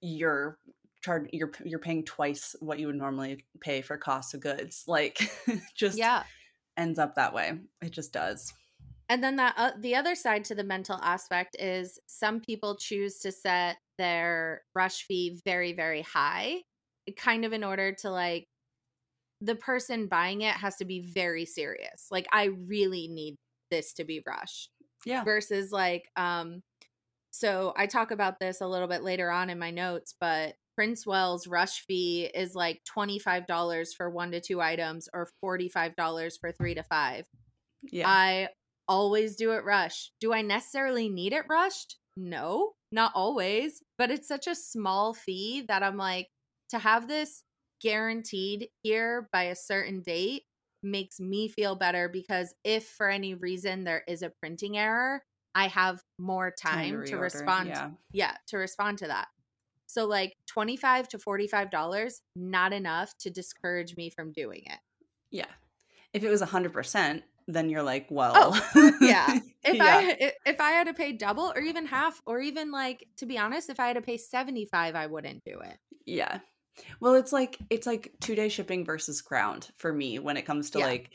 [0.00, 0.58] you're
[1.02, 4.84] charged you're you're paying twice what you would normally pay for cost of goods.
[4.86, 5.30] Like
[5.76, 6.24] just yeah.
[6.76, 7.58] ends up that way.
[7.82, 8.52] It just does.
[9.08, 13.18] And then that uh, the other side to the mental aspect is some people choose
[13.20, 16.62] to set their rush fee very very high,
[17.16, 18.46] kind of in order to like
[19.40, 22.08] the person buying it has to be very serious.
[22.10, 23.36] Like I really need
[23.70, 24.70] this to be rushed.
[25.06, 25.22] Yeah.
[25.22, 26.60] versus like um
[27.30, 31.48] so I talk about this a little bit later on in my notes, but Princewell's
[31.48, 36.84] rush fee is like $25 for 1 to 2 items or $45 for 3 to
[36.84, 37.26] 5.
[37.90, 38.08] Yeah.
[38.08, 38.48] I
[38.86, 40.12] always do it rush.
[40.20, 41.96] Do I necessarily need it rushed?
[42.16, 46.28] No, not always, but it's such a small fee that I'm like
[46.70, 47.42] to have this
[47.82, 50.44] guaranteed here by a certain date
[50.84, 55.22] makes me feel better because if for any reason there is a printing error,
[55.56, 57.90] I have more time, to reorder, respond Yeah.
[58.12, 59.26] yeah, to respond to that.
[59.88, 64.78] So like 25 to 45 dollars not enough to discourage me from doing it.
[65.32, 65.46] Yeah.
[66.12, 68.52] If it was 100%, then you're like, oh, well.
[68.74, 69.38] Oh, yeah.
[69.64, 69.84] If Yeah.
[69.84, 73.26] I i- if I had to pay double or even half or even like to
[73.26, 75.78] be honest, if I had to pay 75, I wouldn't do it.
[76.06, 76.40] Yeah.
[77.00, 80.78] Well, it's like it's like 2-day shipping versus ground for me when it comes to
[80.78, 80.86] Yeah.
[80.86, 81.10] like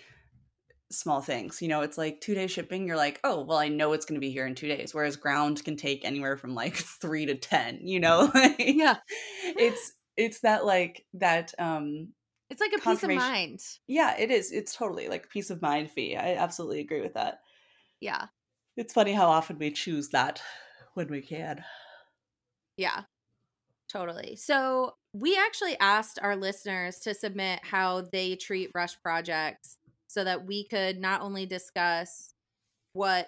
[0.98, 1.62] small things.
[1.62, 4.26] You know, it's like 2-day shipping, you're like, "Oh, well, I know it's going to
[4.26, 7.86] be here in 2 days." Whereas ground can take anywhere from like 3 to 10,
[7.88, 8.32] you know?
[8.60, 8.98] Yeah.
[9.44, 12.14] It's it's that like that um
[12.50, 13.62] It's like a peace of mind.
[13.88, 14.52] yeah, it is.
[14.52, 16.16] It's totally like peace of mind fee.
[16.16, 17.42] I absolutely agree with that.
[18.00, 18.28] Yeah.
[18.78, 20.42] It's funny how often we choose that
[20.94, 21.64] when we can.
[22.78, 23.04] Yeah.
[23.90, 24.36] Totally.
[24.36, 29.78] So, we actually asked our listeners to submit how they treat rush projects
[30.14, 32.34] so that we could not only discuss
[32.94, 33.28] what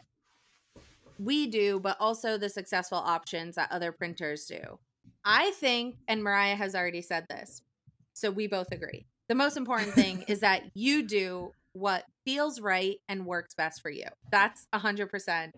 [1.18, 4.80] we do, but also the successful options that other printers do.
[5.24, 7.64] I think, and Mariah has already said this,
[8.14, 9.06] so we both agree.
[9.28, 13.90] The most important thing is that you do what feels right and works best for
[13.90, 14.06] you.
[14.32, 15.52] That's 100%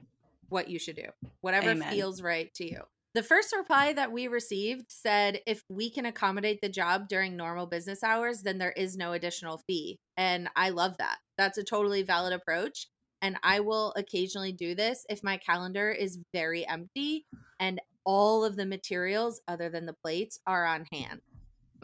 [0.50, 1.10] what you should do,
[1.42, 1.92] whatever Amen.
[1.92, 2.82] feels right to you.
[3.18, 7.66] The first reply that we received said if we can accommodate the job during normal
[7.66, 9.98] business hours, then there is no additional fee.
[10.18, 11.18] And I love that.
[11.36, 12.86] That's a totally valid approach.
[13.24, 17.26] And I will occasionally do this if my calendar is very empty
[17.60, 21.22] and all of the materials other than the plates are on hand.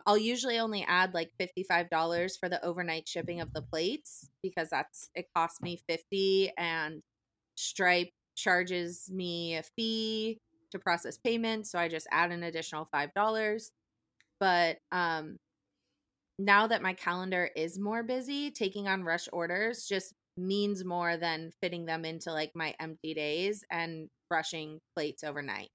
[0.05, 5.09] I'll usually only add like $55 for the overnight shipping of the plates because that's
[5.15, 7.01] it costs me 50 and
[7.55, 10.37] Stripe charges me a fee
[10.73, 13.71] to process payments, so I just add an additional $5.
[14.39, 15.37] But um
[16.39, 21.51] now that my calendar is more busy, taking on rush orders just means more than
[21.61, 25.69] fitting them into like my empty days and brushing plates overnight.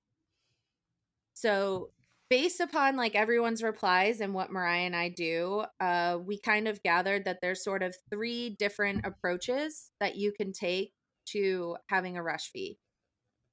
[1.34, 1.90] So,
[2.30, 6.82] based upon like everyone's replies and what Mariah and I do, uh, we kind of
[6.82, 10.92] gathered that there's sort of three different approaches that you can take
[11.30, 12.78] to having a rush fee.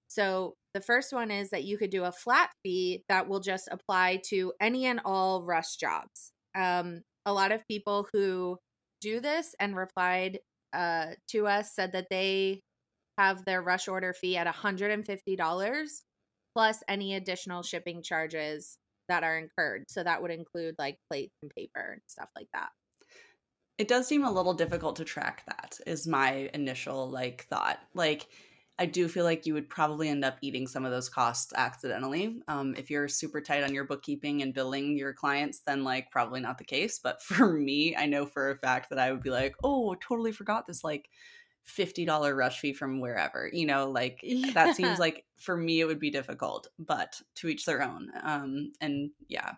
[0.07, 3.69] So, the first one is that you could do a flat fee that will just
[3.71, 6.33] apply to any and all rush jobs.
[6.53, 8.57] Um, a lot of people who
[8.99, 10.39] do this and replied
[10.73, 12.59] uh, to us said that they
[13.17, 15.87] have their rush order fee at $150
[16.53, 19.85] plus any additional shipping charges that are incurred.
[19.87, 22.67] So that would include like plates and paper and stuff like that.
[23.77, 27.79] It does seem a little difficult to track that is my initial like thought.
[27.93, 28.27] Like
[28.77, 32.41] I do feel like you would probably end up eating some of those costs accidentally.
[32.49, 36.41] Um, if you're super tight on your bookkeeping and billing your clients, then like probably
[36.41, 36.99] not the case.
[36.99, 40.33] But for me, I know for a fact that I would be like, oh, totally
[40.33, 41.09] forgot this like
[41.67, 44.51] $50 rush fee from wherever you know like yeah.
[44.53, 48.71] that seems like for me it would be difficult but to each their own um
[48.81, 49.53] and yeah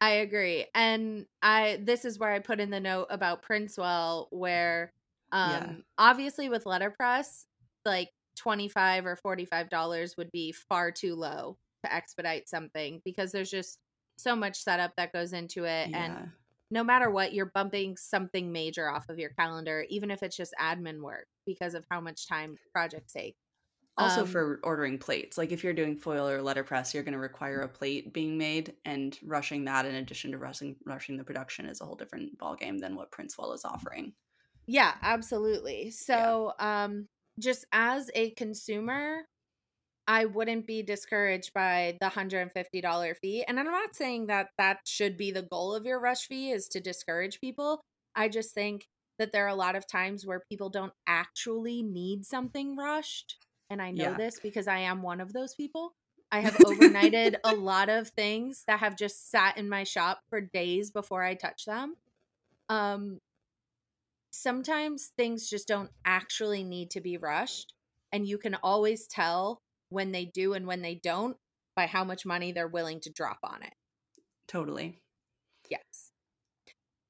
[0.00, 4.94] i agree and i this is where i put in the note about princewell where
[5.32, 5.72] um yeah.
[5.98, 7.44] obviously with letterpress
[7.84, 13.50] like 25 or 45 dollars would be far too low to expedite something because there's
[13.50, 13.78] just
[14.16, 16.04] so much setup that goes into it yeah.
[16.04, 16.30] and
[16.70, 20.54] no matter what, you're bumping something major off of your calendar, even if it's just
[20.60, 23.36] admin work because of how much time projects take.
[23.96, 27.18] Also, um, for ordering plates, like if you're doing foil or letterpress, you're going to
[27.18, 31.66] require a plate being made, and rushing that in addition to rushing rushing the production
[31.66, 34.12] is a whole different ballgame than what Princewell is offering.
[34.66, 35.92] Yeah, absolutely.
[35.92, 36.84] So, yeah.
[36.84, 37.06] um,
[37.38, 39.22] just as a consumer,
[40.06, 43.44] I wouldn't be discouraged by the $150 fee.
[43.46, 46.68] And I'm not saying that that should be the goal of your rush fee is
[46.68, 47.80] to discourage people.
[48.14, 48.86] I just think
[49.18, 53.36] that there are a lot of times where people don't actually need something rushed.
[53.70, 54.16] And I know yeah.
[54.16, 55.94] this because I am one of those people.
[56.30, 60.40] I have overnighted a lot of things that have just sat in my shop for
[60.40, 61.94] days before I touch them.
[62.68, 63.20] Um
[64.34, 67.72] sometimes things just don't actually need to be rushed
[68.12, 71.36] and you can always tell when they do and when they don't
[71.76, 73.72] by how much money they're willing to drop on it.
[74.48, 74.98] Totally.
[75.70, 76.10] Yes.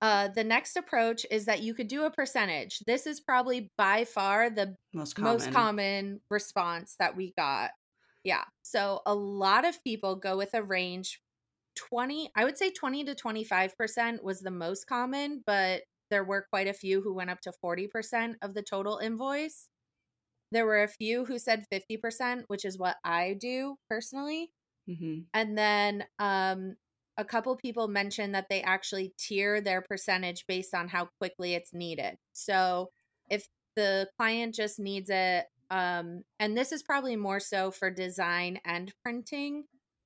[0.03, 2.79] Uh, the next approach is that you could do a percentage.
[2.87, 5.33] This is probably by far the most common.
[5.33, 7.71] most common response that we got.
[8.23, 8.45] Yeah.
[8.63, 11.21] So a lot of people go with a range
[11.77, 16.69] 20, I would say 20 to 25% was the most common, but there were quite
[16.69, 19.69] a few who went up to 40% of the total invoice.
[20.53, 24.51] There were a few who said 50%, which is what I do personally.
[24.89, 25.21] Mm-hmm.
[25.33, 26.77] And then um,
[27.17, 31.73] a couple people mentioned that they actually tier their percentage based on how quickly it's
[31.73, 32.17] needed.
[32.33, 32.91] So
[33.31, 38.59] if the client just needs it, um, and this is probably more so for design
[38.65, 39.65] and printing,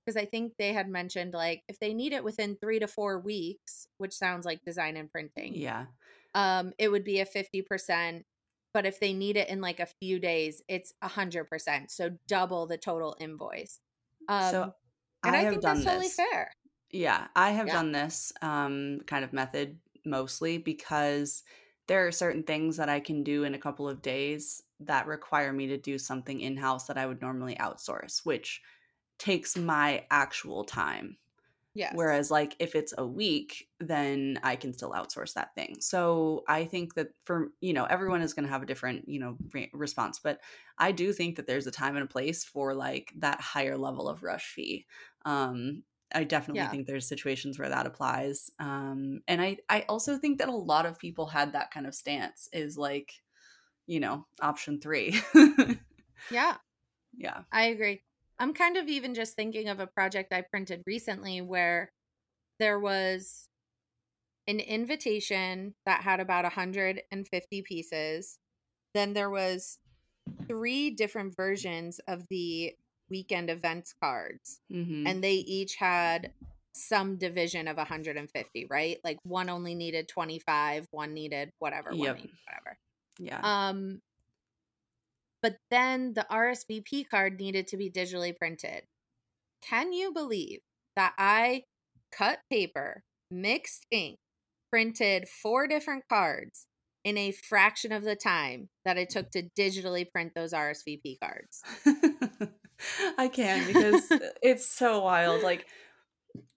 [0.09, 3.21] because I think they had mentioned like if they need it within three to four
[3.21, 5.55] weeks, which sounds like design and printing.
[5.55, 5.85] Yeah.
[6.35, 8.23] Um, it would be a 50%
[8.75, 11.90] but if they need it in like a few days, it's a hundred percent.
[11.90, 13.81] So double the total invoice.
[14.29, 14.75] Um, so
[15.25, 16.53] and I, I think that's totally fair.
[16.90, 17.73] Yeah, I have yeah.
[17.73, 21.42] done this um, kind of method mostly because
[21.88, 25.53] there are certain things that I can do in a couple of days that require
[25.53, 28.61] me to do something in house that I would normally outsource, which
[29.19, 31.17] takes my actual time.
[31.75, 31.93] Yes.
[31.95, 35.77] Whereas, like, if it's a week, then I can still outsource that thing.
[35.81, 39.21] So I think that for, you know, everyone is going to have a different, you
[39.21, 40.19] know, re- response.
[40.19, 40.41] But
[40.77, 44.09] I do think that there's a time and a place for like that higher level
[44.09, 44.87] of rush fee.
[45.25, 46.71] Um, I definitely yeah.
[46.71, 48.51] think there's situations where that applies.
[48.59, 51.95] Um, and I, I also think that a lot of people had that kind of
[51.95, 53.13] stance is like,
[53.87, 55.21] you know, option three.
[56.31, 56.57] yeah.
[57.17, 57.43] Yeah.
[57.53, 58.03] I agree.
[58.38, 61.90] I'm kind of even just thinking of a project I printed recently where
[62.59, 63.48] there was
[64.46, 68.38] an invitation that had about 150 pieces.
[68.94, 69.79] Then there was
[70.46, 72.72] three different versions of the
[73.11, 75.07] weekend events cards mm-hmm.
[75.07, 76.33] and they each had
[76.74, 82.14] some division of 150 right like one only needed 25 one needed whatever yep.
[82.14, 82.79] one needed whatever
[83.18, 84.01] yeah um
[85.42, 88.83] but then the RSVP card needed to be digitally printed.
[89.62, 90.61] can you believe
[90.96, 91.62] that I
[92.12, 94.18] cut paper, mixed ink,
[94.70, 96.66] printed four different cards
[97.05, 101.62] in a fraction of the time that it took to digitally print those RSVP cards.
[103.18, 105.42] I can because uh, it's so wild.
[105.42, 105.66] Like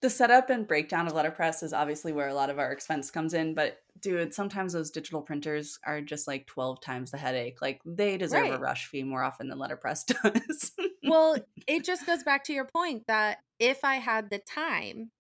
[0.01, 3.34] the setup and breakdown of letterpress is obviously where a lot of our expense comes
[3.34, 7.62] in, but dude, sometimes those digital printers are just like 12 times the headache.
[7.62, 8.53] Like they deserve right.
[8.53, 10.71] a rush fee more often than letterpress does.
[11.03, 15.12] well, it just goes back to your point that if I had the time,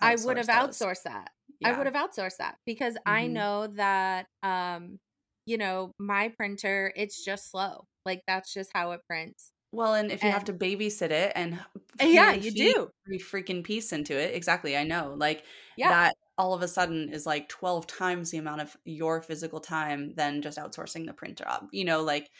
[0.00, 1.30] I would have outsourced that.
[1.60, 1.70] Yeah.
[1.70, 3.10] I would have outsourced that because mm-hmm.
[3.10, 4.98] I know that um
[5.46, 7.86] you know, my printer it's just slow.
[8.04, 9.52] Like that's just how it prints.
[9.74, 11.58] Well, and if you and, have to babysit it and
[12.00, 14.34] uh, yeah, you do every freaking piece into it.
[14.34, 15.14] Exactly, I know.
[15.16, 15.44] Like
[15.76, 15.88] yeah.
[15.88, 20.14] that all of a sudden is like 12 times the amount of your physical time
[20.14, 21.66] than just outsourcing the print job.
[21.72, 22.30] You know, like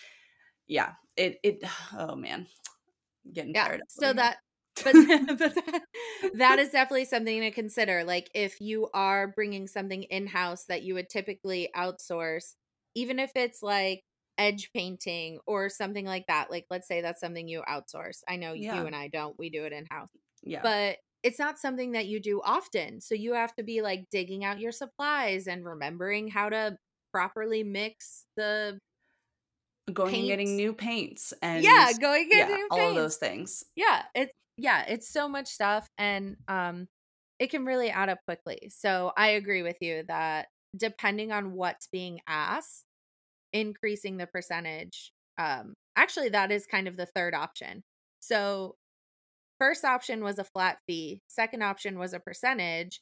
[0.69, 1.65] yeah, it it
[1.99, 2.47] oh man.
[3.33, 3.83] Getting yeah, tired.
[3.89, 4.37] So that
[4.83, 4.93] but,
[5.27, 5.83] but that,
[6.35, 8.05] that is definitely something to consider.
[8.05, 12.55] Like if you are bringing something in house that you would typically outsource,
[12.95, 14.05] even if it's like
[14.39, 18.21] edge painting or something like that, like let's say that's something you outsource.
[18.29, 18.81] I know yeah.
[18.81, 20.09] you and I don't, we do it in house.
[20.43, 20.61] Yeah.
[20.63, 23.01] But it's not something that you do often.
[23.01, 26.77] So you have to be like digging out your supplies and remembering how to
[27.13, 28.79] properly mix the
[29.93, 30.19] going paints.
[30.21, 34.33] and getting new paints and yeah going and yeah, all of those things yeah it's
[34.57, 36.87] yeah, it's so much stuff and um
[37.39, 38.71] it can really add up quickly.
[38.71, 42.85] So I agree with you that depending on what's being asked,
[43.55, 47.83] increasing the percentage um actually that is kind of the third option.
[48.21, 48.77] So
[49.59, 53.01] first option was a flat fee, second option was a percentage,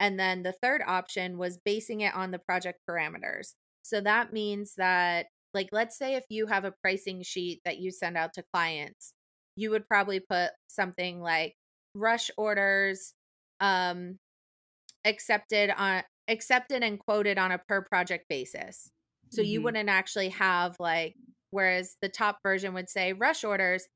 [0.00, 3.54] and then the third option was basing it on the project parameters.
[3.82, 7.90] So that means that like let's say if you have a pricing sheet that you
[7.90, 9.14] send out to clients
[9.56, 11.54] you would probably put something like
[11.94, 13.14] rush orders
[13.60, 14.18] um
[15.04, 18.90] accepted on accepted and quoted on a per project basis.
[19.34, 19.50] So mm-hmm.
[19.50, 21.14] you wouldn't actually have like
[21.50, 23.86] whereas the top version would say rush orders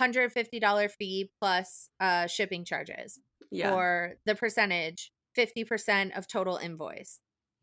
[0.00, 3.18] $150 fee plus uh shipping charges
[3.50, 3.72] yeah.
[3.72, 7.20] or the percentage 50% of total invoice.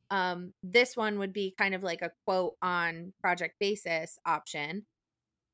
[0.09, 4.85] Um this one would be kind of like a quote on project basis option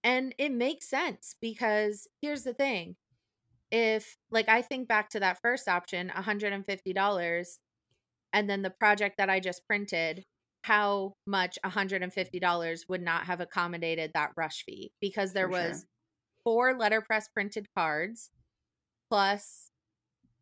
[0.03, 2.95] and it makes sense because here's the thing.
[3.71, 7.57] If like I think back to that first option, $150
[8.33, 10.25] and then the project that I just printed,
[10.62, 15.88] how much $150 would not have accommodated that rush fee because there For was sure.
[16.43, 18.30] four letterpress printed cards
[19.10, 19.72] plus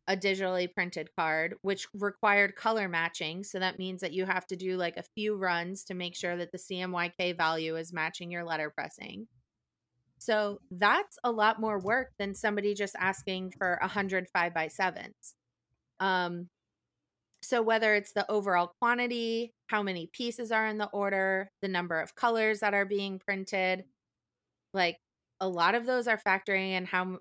[0.07, 3.43] a digitally printed card, which required color matching.
[3.43, 6.37] So that means that you have to do like a few runs to make sure
[6.37, 9.27] that the CMYK value is matching your letterpressing.
[10.17, 14.69] So that's a lot more work than somebody just asking for a hundred five by
[14.69, 15.35] sevens.
[15.99, 16.47] Um,
[17.47, 22.01] so whether it's the overall quantity, how many pieces are in the order, the number
[22.01, 23.85] of colors that are being printed,
[24.73, 24.97] like
[25.39, 27.19] a lot of those are factoring in how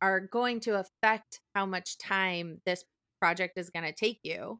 [0.00, 2.84] are going to affect how much time this
[3.20, 4.58] project is going to take you.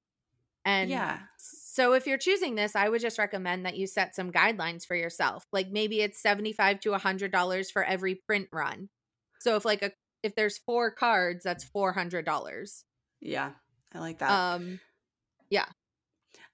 [0.67, 1.21] And yeah.
[1.39, 4.97] So if you're choosing this, I would just recommend that you set some guidelines for
[4.97, 5.47] yourself.
[5.51, 8.91] Like maybe it's 75 to $100 for every print run.
[9.41, 12.83] So if like a if there's four cards, that's $400.
[13.23, 13.53] Yeah.
[13.95, 14.31] I like that.
[14.31, 14.81] Um
[15.51, 15.67] yeah.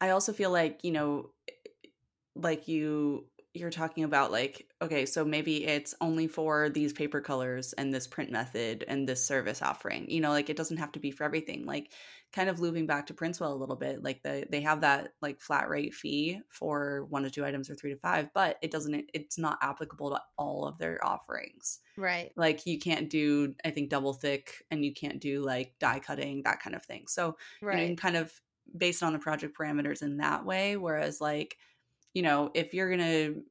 [0.01, 1.53] I also feel like, you know, eh,
[1.85, 1.89] eh,
[2.35, 7.75] like you you're talking about like okay so maybe it's only for these paper colors
[7.75, 10.99] and this print method and this service offering you know like it doesn't have to
[10.99, 11.93] be for everything like
[12.33, 15.41] kind of looping back to Printswell a little bit, like the, they have that like
[15.41, 19.11] flat rate fee for one to two items or three to five, but it doesn't,
[19.13, 21.81] it's not applicable to all of their offerings.
[21.97, 22.33] Right.
[22.35, 26.43] Like you can't do, I think, double thick and you can't do like die cutting,
[26.45, 27.05] that kind of thing.
[27.07, 27.77] So, right.
[27.77, 28.33] you know, you kind of
[28.77, 30.77] based on the project parameters in that way.
[30.77, 31.57] Whereas, like,
[32.15, 33.43] you know, if you're to,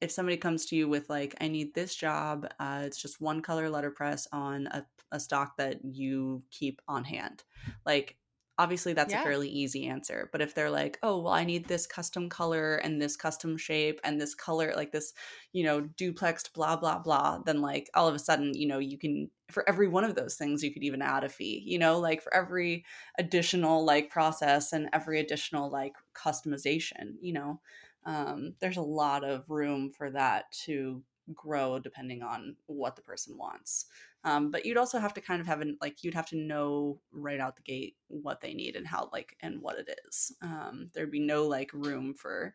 [0.00, 3.40] if somebody comes to you with like i need this job uh, it's just one
[3.40, 7.44] color letterpress on a, a stock that you keep on hand
[7.86, 8.18] like
[8.58, 9.20] obviously that's yeah.
[9.20, 12.76] a fairly easy answer but if they're like oh well i need this custom color
[12.76, 15.12] and this custom shape and this color like this
[15.52, 18.98] you know duplexed blah blah blah then like all of a sudden you know you
[18.98, 21.98] can for every one of those things you could even add a fee you know
[21.98, 22.84] like for every
[23.18, 27.60] additional like process and every additional like customization you know
[28.06, 31.02] um, there's a lot of room for that to
[31.34, 33.86] grow depending on what the person wants
[34.26, 36.98] um, but you'd also have to kind of have an like you'd have to know
[37.12, 40.32] right out the gate what they need and how like and what it is.
[40.42, 42.52] Um, there'd be no like room for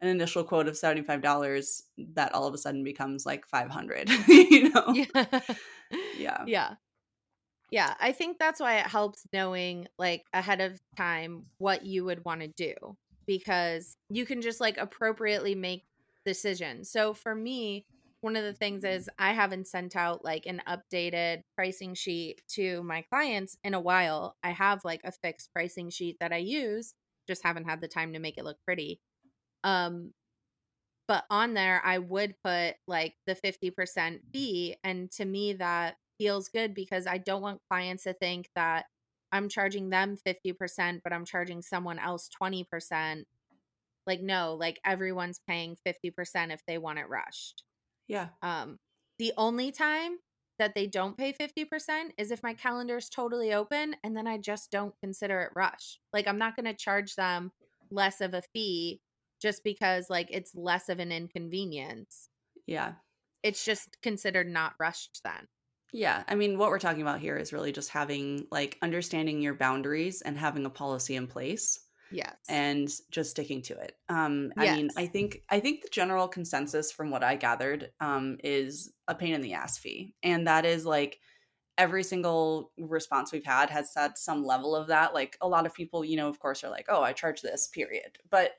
[0.00, 1.82] an initial quote of seventy five dollars
[2.14, 4.08] that all of a sudden becomes like five hundred.
[4.28, 4.94] you know?
[4.94, 5.40] Yeah.
[6.16, 6.44] yeah.
[6.46, 6.74] Yeah.
[7.72, 12.24] Yeah, I think that's why it helps knowing like ahead of time what you would
[12.24, 12.74] want to do
[13.26, 15.84] because you can just like appropriately make
[16.24, 16.90] decisions.
[16.90, 17.86] So for me,
[18.22, 22.82] one of the things is I haven't sent out like an updated pricing sheet to
[22.84, 24.36] my clients in a while.
[24.42, 26.94] I have like a fixed pricing sheet that I use,
[27.26, 29.00] just haven't had the time to make it look pretty.
[29.64, 30.12] Um
[31.08, 36.48] but on there I would put like the 50% fee and to me that feels
[36.48, 38.86] good because I don't want clients to think that
[39.32, 43.24] I'm charging them 50%, but I'm charging someone else 20%.
[44.06, 47.64] Like, no, like everyone's paying 50% if they want it rushed.
[48.12, 48.28] Yeah.
[48.42, 48.78] Um,
[49.18, 50.18] the only time
[50.58, 54.36] that they don't pay 50% is if my calendar is totally open and then I
[54.36, 55.98] just don't consider it rush.
[56.12, 57.52] Like, I'm not going to charge them
[57.90, 59.00] less of a fee
[59.40, 62.28] just because, like, it's less of an inconvenience.
[62.66, 62.92] Yeah.
[63.42, 65.48] It's just considered not rushed then.
[65.94, 69.54] Yeah, I mean, what we're talking about here is really just having like understanding your
[69.54, 71.80] boundaries and having a policy in place.
[72.12, 72.36] Yes.
[72.48, 73.96] And just sticking to it.
[74.08, 78.38] Um, I mean, I think I think the general consensus from what I gathered um,
[78.44, 81.18] is a pain in the ass fee, and that is like
[81.78, 85.14] every single response we've had has had some level of that.
[85.14, 87.68] Like a lot of people, you know, of course, are like, "Oh, I charge this."
[87.68, 88.18] Period.
[88.30, 88.52] But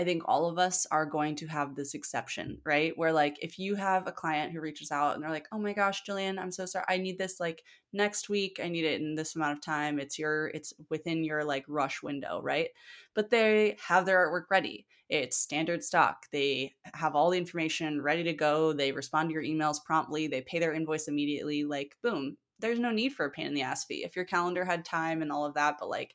[0.00, 2.96] I think all of us are going to have this exception, right?
[2.96, 5.74] Where like if you have a client who reaches out and they're like, "Oh my
[5.74, 6.86] gosh, Jillian, I'm so sorry.
[6.88, 8.60] I need this like next week.
[8.64, 9.98] I need it in this amount of time.
[10.00, 12.70] It's your it's within your like rush window, right?"
[13.14, 14.86] But they have their artwork ready.
[15.10, 16.24] It's standard stock.
[16.32, 18.72] They have all the information ready to go.
[18.72, 20.28] They respond to your emails promptly.
[20.28, 21.64] They pay their invoice immediately.
[21.64, 22.38] Like, boom.
[22.58, 24.04] There's no need for a pain in the ass fee.
[24.04, 26.14] If your calendar had time and all of that, but like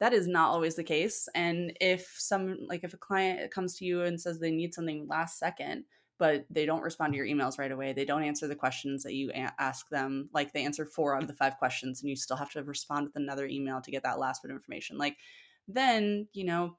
[0.00, 3.84] that is not always the case and if some like if a client comes to
[3.84, 5.84] you and says they need something last second
[6.18, 9.14] but they don't respond to your emails right away they don't answer the questions that
[9.14, 12.16] you a- ask them like they answer four out of the five questions and you
[12.16, 15.16] still have to respond with another email to get that last bit of information like
[15.68, 16.76] then you know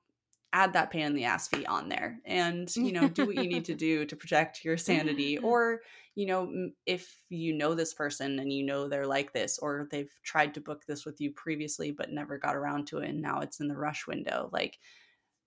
[0.53, 3.47] add that pain in the ass fee on there and you know do what you
[3.47, 5.45] need to do to protect your sanity mm-hmm.
[5.45, 5.81] or
[6.15, 10.11] you know if you know this person and you know they're like this or they've
[10.23, 13.41] tried to book this with you previously but never got around to it and now
[13.41, 14.77] it's in the rush window like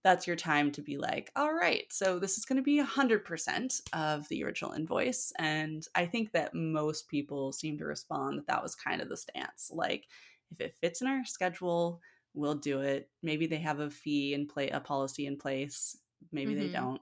[0.04, 3.80] that's your time to be like all right so this is going to be 100%
[3.92, 8.62] of the original invoice and i think that most people seem to respond that that
[8.62, 10.04] was kind of the stance like
[10.50, 12.00] if it fits in our schedule
[12.34, 15.96] we'll do it maybe they have a fee and play a policy in place
[16.32, 16.68] maybe they Mhm.
[16.68, 17.00] don't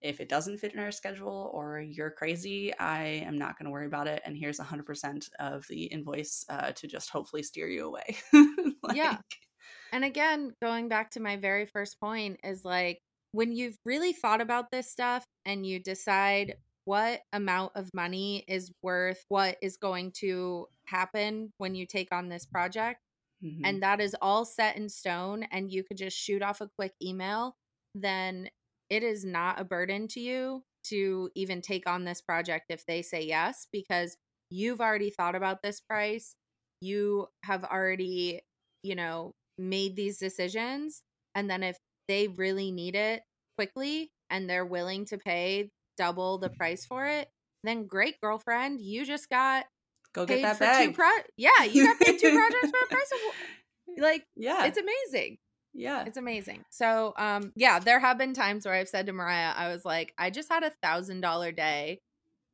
[0.00, 3.70] if it doesn't fit in our schedule or you're crazy i am not going to
[3.70, 7.86] worry about it and here's 100% of the invoice uh, to just hopefully steer you
[7.86, 8.16] away
[8.86, 9.18] Yeah.
[9.92, 13.00] And again, going back to my very first point is like
[13.32, 18.72] when you've really thought about this stuff and you decide what amount of money is
[18.82, 23.00] worth what is going to happen when you take on this project
[23.42, 23.60] mhm.
[23.64, 26.92] and that is all set in stone and you could just shoot off a quick
[27.02, 27.56] email,
[27.94, 28.48] then
[28.90, 33.02] it is not a burden to you to even take on this project if they
[33.02, 34.16] say yes because
[34.50, 36.34] you've already thought about this price.
[36.80, 38.40] You have already,
[38.82, 41.02] you know, made these decisions
[41.34, 41.76] and then if
[42.06, 43.22] they really need it
[43.56, 47.28] quickly and they're willing to pay double the price for it,
[47.64, 49.66] then great girlfriend, you just got
[50.12, 53.10] go get that bag two pro yeah, you got paid two projects for a price
[53.12, 55.38] of like yeah it's amazing.
[55.74, 56.64] yeah It's amazing.
[56.70, 60.12] So um yeah, there have been times where I've said to Mariah, I was like,
[60.18, 62.00] I just had a thousand dollar day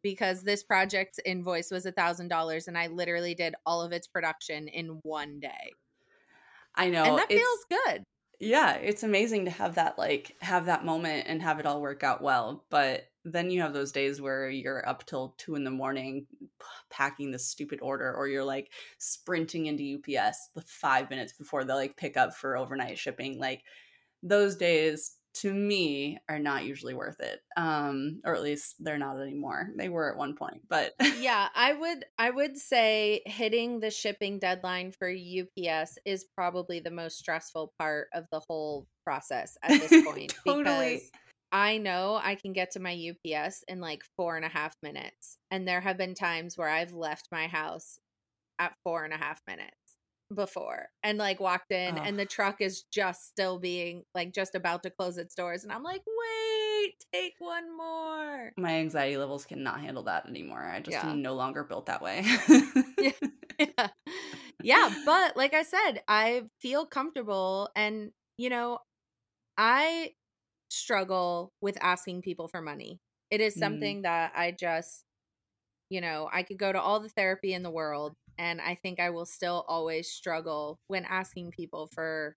[0.02, 4.06] because this project's invoice was a thousand dollars and I literally did all of its
[4.06, 5.72] production in one day.
[6.74, 8.04] i know and that it's- feels good.
[8.40, 12.02] yeah it's amazing to have that like have that moment and have it all work
[12.02, 15.70] out well but then you have those days where you're up till two in the
[15.70, 16.26] morning
[16.90, 21.72] packing this stupid order or you're like sprinting into ups the five minutes before they
[21.72, 23.62] like pick up for overnight shipping like
[24.22, 29.20] those days to me are not usually worth it um or at least they're not
[29.20, 33.90] anymore they were at one point but yeah, I would I would say hitting the
[33.90, 39.80] shipping deadline for UPS is probably the most stressful part of the whole process at
[39.80, 40.62] this point Totally.
[40.62, 41.10] because
[41.54, 45.38] I know I can get to my UPS in like four and a half minutes.
[45.52, 47.98] And there have been times where I've left my house
[48.58, 49.70] at four and a half minutes
[50.34, 52.04] before and like walked in Ugh.
[52.04, 55.62] and the truck is just still being like just about to close its doors.
[55.62, 58.50] And I'm like, wait, take one more.
[58.56, 61.08] my anxiety levels cannot handle that anymore i just Yeah.
[61.10, 62.24] am no longer built that way
[62.98, 63.88] yeah.
[64.62, 68.78] yeah, but like I said, I feel comfortable and you know,
[69.56, 70.10] I
[70.70, 73.00] struggle with asking people for money.
[73.30, 73.58] It is Mm.
[73.58, 75.04] something that I just
[75.90, 78.98] you know, I could go to all the therapy in the world And I think
[79.00, 82.36] I will still always struggle when asking people for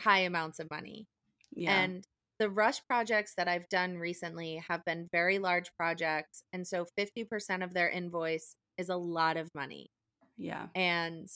[0.00, 1.06] high amounts of money.
[1.54, 1.88] Yeah.
[1.92, 2.04] And
[2.40, 6.42] the rush projects that I've done recently have been very large projects.
[6.52, 9.88] And so 50% of their invoice is a lot of money.
[10.36, 10.68] Yeah.
[10.74, 11.28] And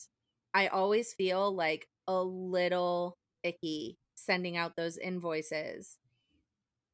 [0.55, 5.99] I always feel like a little icky sending out those invoices.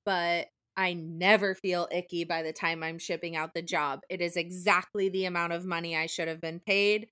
[0.07, 0.47] But
[0.77, 4.01] I never feel icky by the time I'm shipping out the job.
[4.09, 7.09] It is exactly the amount of money I should have been paid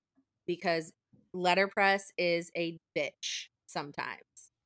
[0.47, 0.93] because
[1.33, 4.19] letterpress is a bitch sometimes.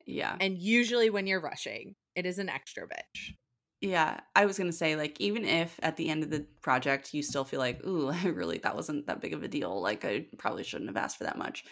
[0.05, 0.35] Yeah.
[0.39, 3.33] And usually when you're rushing, it is an extra bitch.
[3.81, 7.23] Yeah, I was gonna say like even if at the end of the project you
[7.23, 9.81] still feel like, ooh, I really that wasn't that big of a deal.
[9.81, 11.63] Like I probably shouldn't have asked for that much.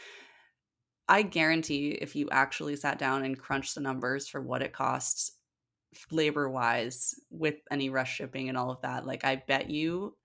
[1.09, 5.36] I guarantee if you actually sat down and crunched the numbers for what it costs
[6.11, 10.15] labor wise with any rush shipping and all of that, like I bet you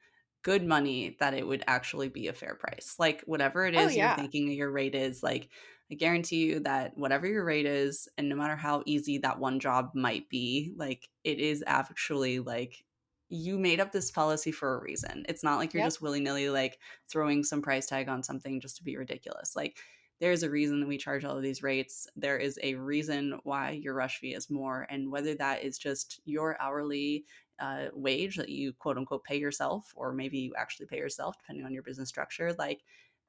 [0.43, 2.97] good money that it would actually be a fair price.
[2.99, 4.09] Like whatever it oh, oh, yeah.
[4.09, 5.49] you're thinking your rate is, like
[5.91, 9.61] I guarantee you that whatever your rate is, and no matter how easy that one
[9.61, 12.85] job might be, like it is actually like
[13.29, 15.25] you made up this policy for a reason.
[15.29, 15.87] It's not like you're yep.
[15.87, 16.79] just willy nilly like
[17.11, 19.57] throwing some price tag on something just to be ridiculous.
[19.57, 19.79] Like
[20.23, 22.07] there's a reason that we charge all of these rates.
[22.15, 24.87] There is a reason why your rush fee is more.
[24.89, 27.25] And whether that is just your hourly
[27.59, 31.67] uh, wage that you quote unquote pay yourself, or maybe you actually pay yourself, depending
[31.67, 32.83] on your business structure, like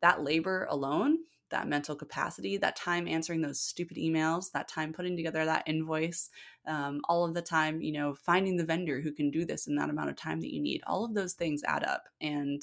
[0.04, 1.18] that labor alone,
[1.50, 6.30] that mental capacity, that time answering those stupid emails, that time putting together that invoice,
[6.68, 9.76] um, all of the time, you know, finding the vendor who can do this in
[9.78, 12.04] that amount of time that you need, all of those things add up.
[12.22, 12.62] And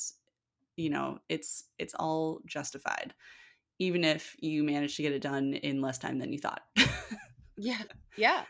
[0.77, 3.13] you know it's it's all justified
[3.81, 6.61] even if you manage to get it done in less time than you thought.
[7.57, 7.83] yeah.
[8.17, 8.45] Yeah.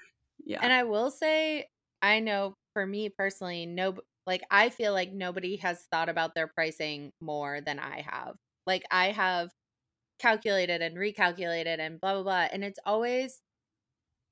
[0.44, 0.58] Yeah.
[0.60, 1.66] And I will say,
[2.02, 3.94] I know for me personally, no,
[4.26, 8.34] like I feel like nobody has thought about their pricing more than I have.
[8.66, 9.50] Like I have
[10.18, 12.48] calculated and recalculated and blah, blah, blah.
[12.52, 13.40] And it's always,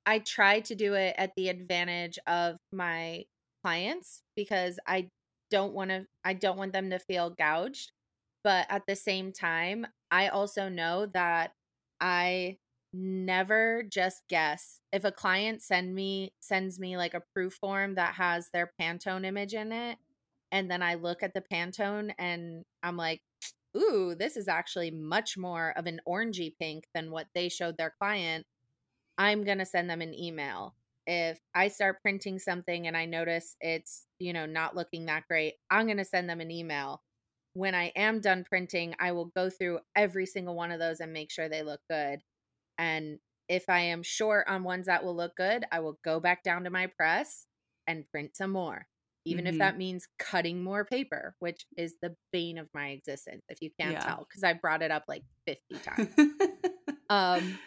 [0.05, 3.23] I try to do it at the advantage of my
[3.63, 5.07] clients because I
[5.49, 7.93] don't want to, I don't want them to feel gouged.
[8.43, 11.51] But at the same time, I also know that
[11.99, 12.57] I
[12.93, 14.79] never just guess.
[14.91, 19.25] If a client send me sends me like a proof form that has their Pantone
[19.25, 19.97] image in it,
[20.51, 23.21] and then I look at the Pantone and I'm like,
[23.77, 27.93] ooh, this is actually much more of an orangey pink than what they showed their
[27.99, 28.45] client.
[29.17, 30.75] I'm going to send them an email.
[31.05, 35.55] If I start printing something and I notice it's, you know, not looking that great,
[35.69, 37.01] I'm going to send them an email
[37.53, 41.13] when I am done printing, I will go through every single one of those and
[41.13, 42.19] make sure they look good.
[42.77, 46.43] And if I am short on ones that will look good, I will go back
[46.43, 47.45] down to my press
[47.87, 48.85] and print some more,
[49.25, 49.53] even mm-hmm.
[49.53, 53.71] if that means cutting more paper, which is the bane of my existence, if you
[53.79, 53.99] can't yeah.
[53.99, 56.31] tell, because I brought it up like 50 times.
[57.09, 57.57] um,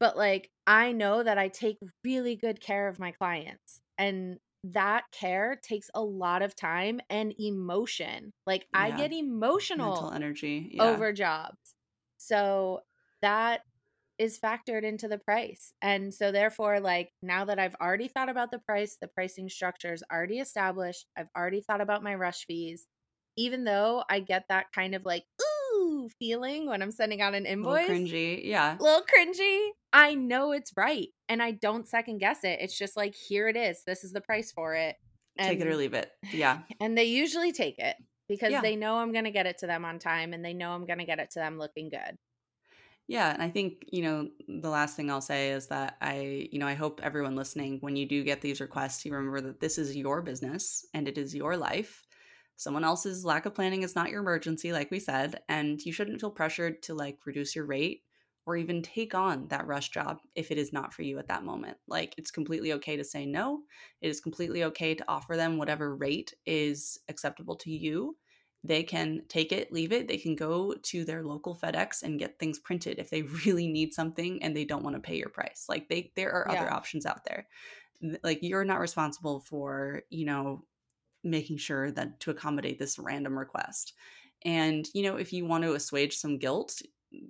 [0.00, 3.80] but like, I know that I take really good care of my clients.
[3.96, 8.32] And that care takes a lot of time and emotion.
[8.46, 8.80] Like yeah.
[8.80, 10.84] I get emotional mental energy yeah.
[10.84, 11.74] over jobs.
[12.18, 12.80] So
[13.22, 13.62] that
[14.18, 15.72] is factored into the price.
[15.82, 19.92] And so therefore like now that I've already thought about the price, the pricing structure
[19.92, 21.06] is already established.
[21.16, 22.86] I've already thought about my rush fees.
[23.36, 27.46] Even though I get that kind of like ooh feeling when I'm sending out an
[27.46, 27.88] invoice.
[27.88, 28.42] cringy.
[28.44, 28.76] Yeah.
[28.78, 29.70] A little cringy.
[29.92, 32.58] I know it's right and I don't second guess it.
[32.60, 33.82] It's just like, here it is.
[33.86, 34.96] This is the price for it.
[35.36, 36.10] And, take it or leave it.
[36.32, 36.60] Yeah.
[36.80, 37.96] And they usually take it
[38.28, 38.60] because yeah.
[38.60, 40.86] they know I'm going to get it to them on time and they know I'm
[40.86, 42.16] going to get it to them looking good.
[43.08, 46.58] Yeah, and I think, you know, the last thing I'll say is that I, you
[46.58, 49.76] know, I hope everyone listening when you do get these requests, you remember that this
[49.76, 52.06] is your business and it is your life.
[52.56, 56.20] Someone else's lack of planning is not your emergency like we said, and you shouldn't
[56.20, 58.02] feel pressured to like reduce your rate
[58.44, 61.44] or even take on that rush job if it is not for you at that
[61.44, 61.76] moment.
[61.86, 63.60] Like it's completely okay to say no.
[64.00, 68.16] It is completely okay to offer them whatever rate is acceptable to you.
[68.64, 70.06] They can take it, leave it.
[70.06, 73.94] They can go to their local FedEx and get things printed if they really need
[73.94, 75.66] something and they don't want to pay your price.
[75.68, 76.60] Like they there are yeah.
[76.60, 77.46] other options out there.
[78.24, 80.64] Like you're not responsible for, you know,
[81.24, 83.94] making sure that to accommodate this random request.
[84.44, 86.82] And, you know, if you want to assuage some guilt,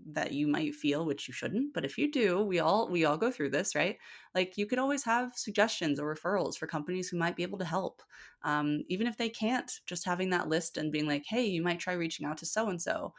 [0.06, 3.16] that you might feel which you shouldn't but if you do we all we all
[3.16, 3.98] go through this right?
[4.34, 7.64] Like you could always have suggestions or referrals for companies who might be able to
[7.64, 8.02] help
[8.42, 11.80] um, even if they can't just having that list and being like hey you might
[11.80, 13.14] try reaching out to so and so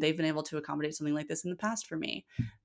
[0.00, 2.24] they've been able to accommodate something like this in the past for me.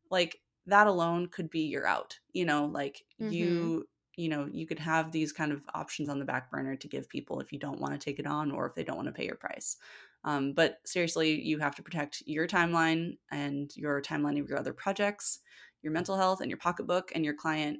[0.09, 2.65] Like that alone could be your out you know?
[2.65, 3.31] Like mm-hmm.
[3.31, 3.87] you
[4.19, 7.07] you know you could have these kind of options on the back burner to give
[7.07, 9.13] people if you don't want to take it on or if they don't want to
[9.13, 9.77] pay your price
[10.23, 14.73] Um, but seriously, you have to protect your timeline and your timeline of your other
[14.73, 15.39] projects,
[15.81, 17.79] your mental health, and your pocketbook, and your client.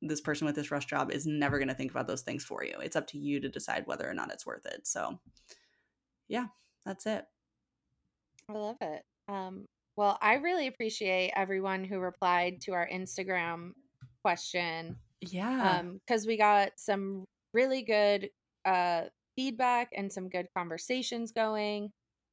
[0.00, 2.64] This person with this rush job is never going to think about those things for
[2.64, 2.74] you.
[2.80, 4.86] It's up to you to decide whether or not it's worth it.
[4.86, 5.20] So,
[6.28, 6.46] yeah,
[6.84, 7.24] that's it.
[8.48, 9.02] I love it.
[9.28, 9.66] Um,
[9.96, 13.72] well, I really appreciate everyone who replied to our Instagram
[14.22, 14.96] question.
[15.20, 15.78] Yeah.
[15.78, 18.30] Um, because we got some really good
[18.64, 19.02] uh
[19.36, 21.90] feedback and some good conversations going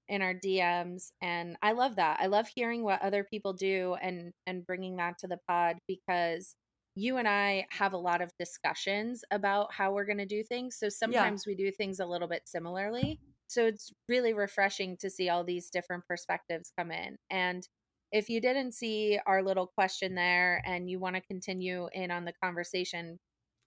[0.07, 2.19] in our DMs and I love that.
[2.19, 6.55] I love hearing what other people do and and bringing that to the pod because
[6.95, 10.77] you and I have a lot of discussions about how we're going to do things.
[10.77, 11.51] So sometimes yeah.
[11.51, 13.19] we do things a little bit similarly.
[13.47, 17.15] So it's really refreshing to see all these different perspectives come in.
[17.29, 17.67] And
[18.11, 22.25] if you didn't see our little question there and you want to continue in on
[22.25, 23.19] the conversation,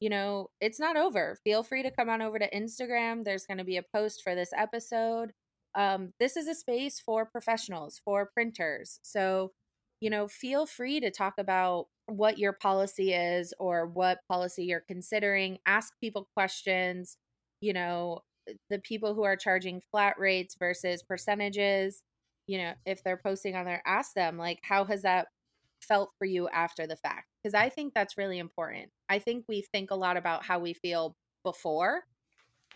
[0.02, 1.38] you know, it's not over.
[1.44, 3.22] Feel free to come on over to Instagram.
[3.22, 5.30] There's going to be a post for this episode.
[5.76, 8.98] Um, this is a space for professionals, for printers.
[9.02, 9.52] So,
[10.00, 14.82] you know, feel free to talk about what your policy is or what policy you're
[14.88, 15.58] considering.
[15.66, 17.16] Ask people questions.
[17.60, 18.22] You know,
[18.70, 22.02] the people who are charging flat rates versus percentages,
[22.48, 25.28] you know, if they're posting on there, ask them, like, how has that
[25.82, 27.26] felt for you after the fact?
[27.42, 28.90] Because I think that's really important.
[29.08, 32.04] I think we think a lot about how we feel before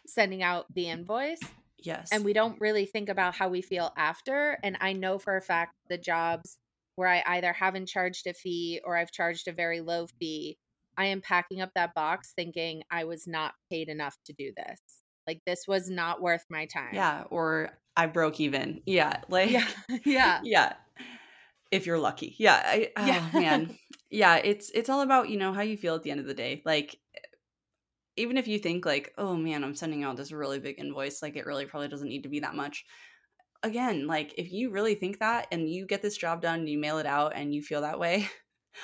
[0.07, 0.93] sending out the mm.
[0.93, 1.41] invoice.
[1.79, 2.09] Yes.
[2.13, 4.59] And we don't really think about how we feel after.
[4.63, 6.59] And I know for a fact the jobs
[6.97, 10.57] where I either haven't charged a fee or I've charged a very low fee,
[10.97, 14.79] I am packing up that box thinking I was not paid enough to do this.
[15.27, 16.95] Like this was not worth my time.
[16.95, 17.25] Yeah.
[17.31, 18.81] Or I broke even.
[18.87, 19.21] Yeah.
[19.29, 19.69] Like, yeah.
[20.05, 20.41] Yeah.
[20.43, 20.73] yeah
[21.71, 22.35] if you're lucky.
[22.39, 22.61] Yeah.
[22.65, 23.29] I, oh, yeah.
[23.33, 23.79] man.
[24.09, 24.37] Yeah.
[24.37, 26.63] It's, it's all about, you know, how you feel at the end of the day.
[26.65, 26.97] Like,
[28.17, 31.37] even if you think like, oh man, I'm sending out this really big invoice, like
[31.37, 32.85] it really probably doesn't need to be that much.
[33.63, 36.79] Again, like if you really think that and you get this job done and you
[36.79, 38.29] mail it out and you feel that way,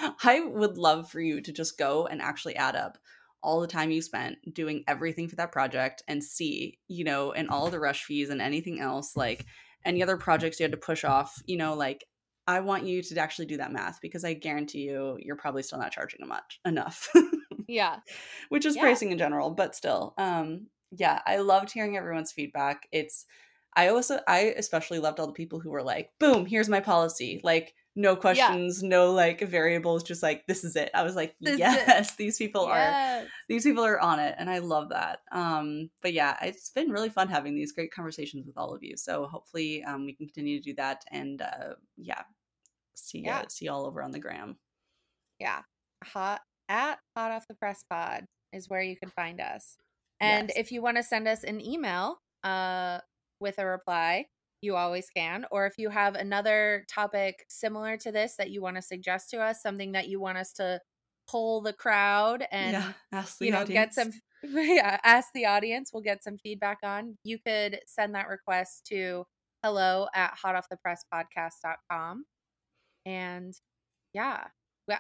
[0.22, 2.98] I would love for you to just go and actually add up
[3.42, 7.48] all the time you spent doing everything for that project and see, you know, and
[7.48, 9.44] all the rush fees and anything else, like
[9.84, 12.04] any other projects you had to push off, you know, like
[12.46, 15.78] I want you to actually do that math because I guarantee you you're probably still
[15.78, 17.08] not charging much enough.
[17.68, 17.98] yeah.
[18.48, 18.82] Which is yeah.
[18.82, 20.14] pricing in general, but still.
[20.18, 22.86] Um yeah, I loved hearing everyone's feedback.
[22.92, 23.26] It's
[23.74, 27.40] I also I especially loved all the people who were like, "Boom, here's my policy."
[27.42, 28.88] Like no questions, yeah.
[28.88, 30.90] no like variables, just like this is it.
[30.94, 33.24] I was like, this yes, these people yes.
[33.24, 35.20] are these people are on it, and I love that.
[35.30, 38.96] Um, but yeah, it's been really fun having these great conversations with all of you.
[38.96, 42.22] So hopefully, um, we can continue to do that, and uh, yeah,
[42.94, 43.40] see yeah.
[43.40, 44.56] Uh, see all over on the gram.
[45.38, 45.60] Yeah,
[46.04, 49.76] hot at hot off the press pod is where you can find us,
[50.20, 50.58] and yes.
[50.58, 53.00] if you want to send us an email, uh,
[53.42, 54.26] with a reply
[54.62, 55.44] you always can.
[55.50, 59.40] Or if you have another topic similar to this that you want to suggest to
[59.40, 60.80] us, something that you want us to
[61.28, 63.94] pull the crowd and yeah, ask the you know audience.
[63.94, 65.90] get some yeah, ask the audience.
[65.92, 67.16] We'll get some feedback on.
[67.24, 69.24] You could send that request to
[69.62, 72.24] hello at hotoffthepresspodcast.com.
[73.06, 73.54] And
[74.12, 74.44] yeah,
[74.86, 74.96] this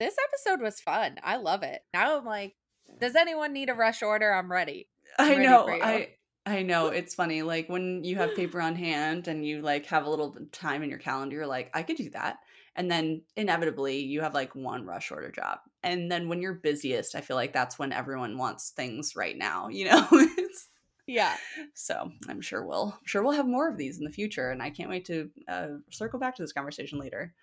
[0.00, 1.16] episode was fun.
[1.22, 1.80] I love it.
[1.94, 2.54] Now I'm like,
[3.00, 4.32] does anyone need a rush order?
[4.32, 4.88] I'm ready.
[5.18, 5.68] I'm I know.
[5.68, 6.08] I
[6.46, 7.42] I know it's funny.
[7.42, 10.90] Like when you have paper on hand and you like have a little time in
[10.90, 12.38] your calendar, you're like, I could do that.
[12.74, 15.58] And then inevitably you have like one rush order job.
[15.82, 19.68] And then when you're busiest, I feel like that's when everyone wants things right now,
[19.68, 20.08] you know?
[21.06, 21.36] yeah.
[21.74, 24.50] So I'm sure we'll I'm sure we'll have more of these in the future.
[24.50, 27.34] And I can't wait to uh, circle back to this conversation later.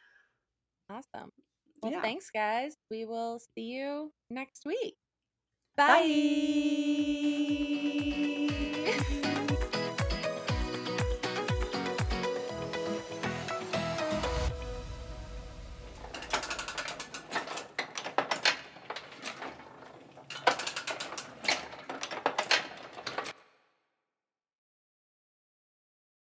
[0.89, 1.31] Awesome.
[1.81, 2.01] Well, yeah.
[2.01, 2.75] thanks, guys.
[2.89, 4.95] We will see you next week.
[5.77, 6.01] Bye.
[6.01, 7.48] Bye.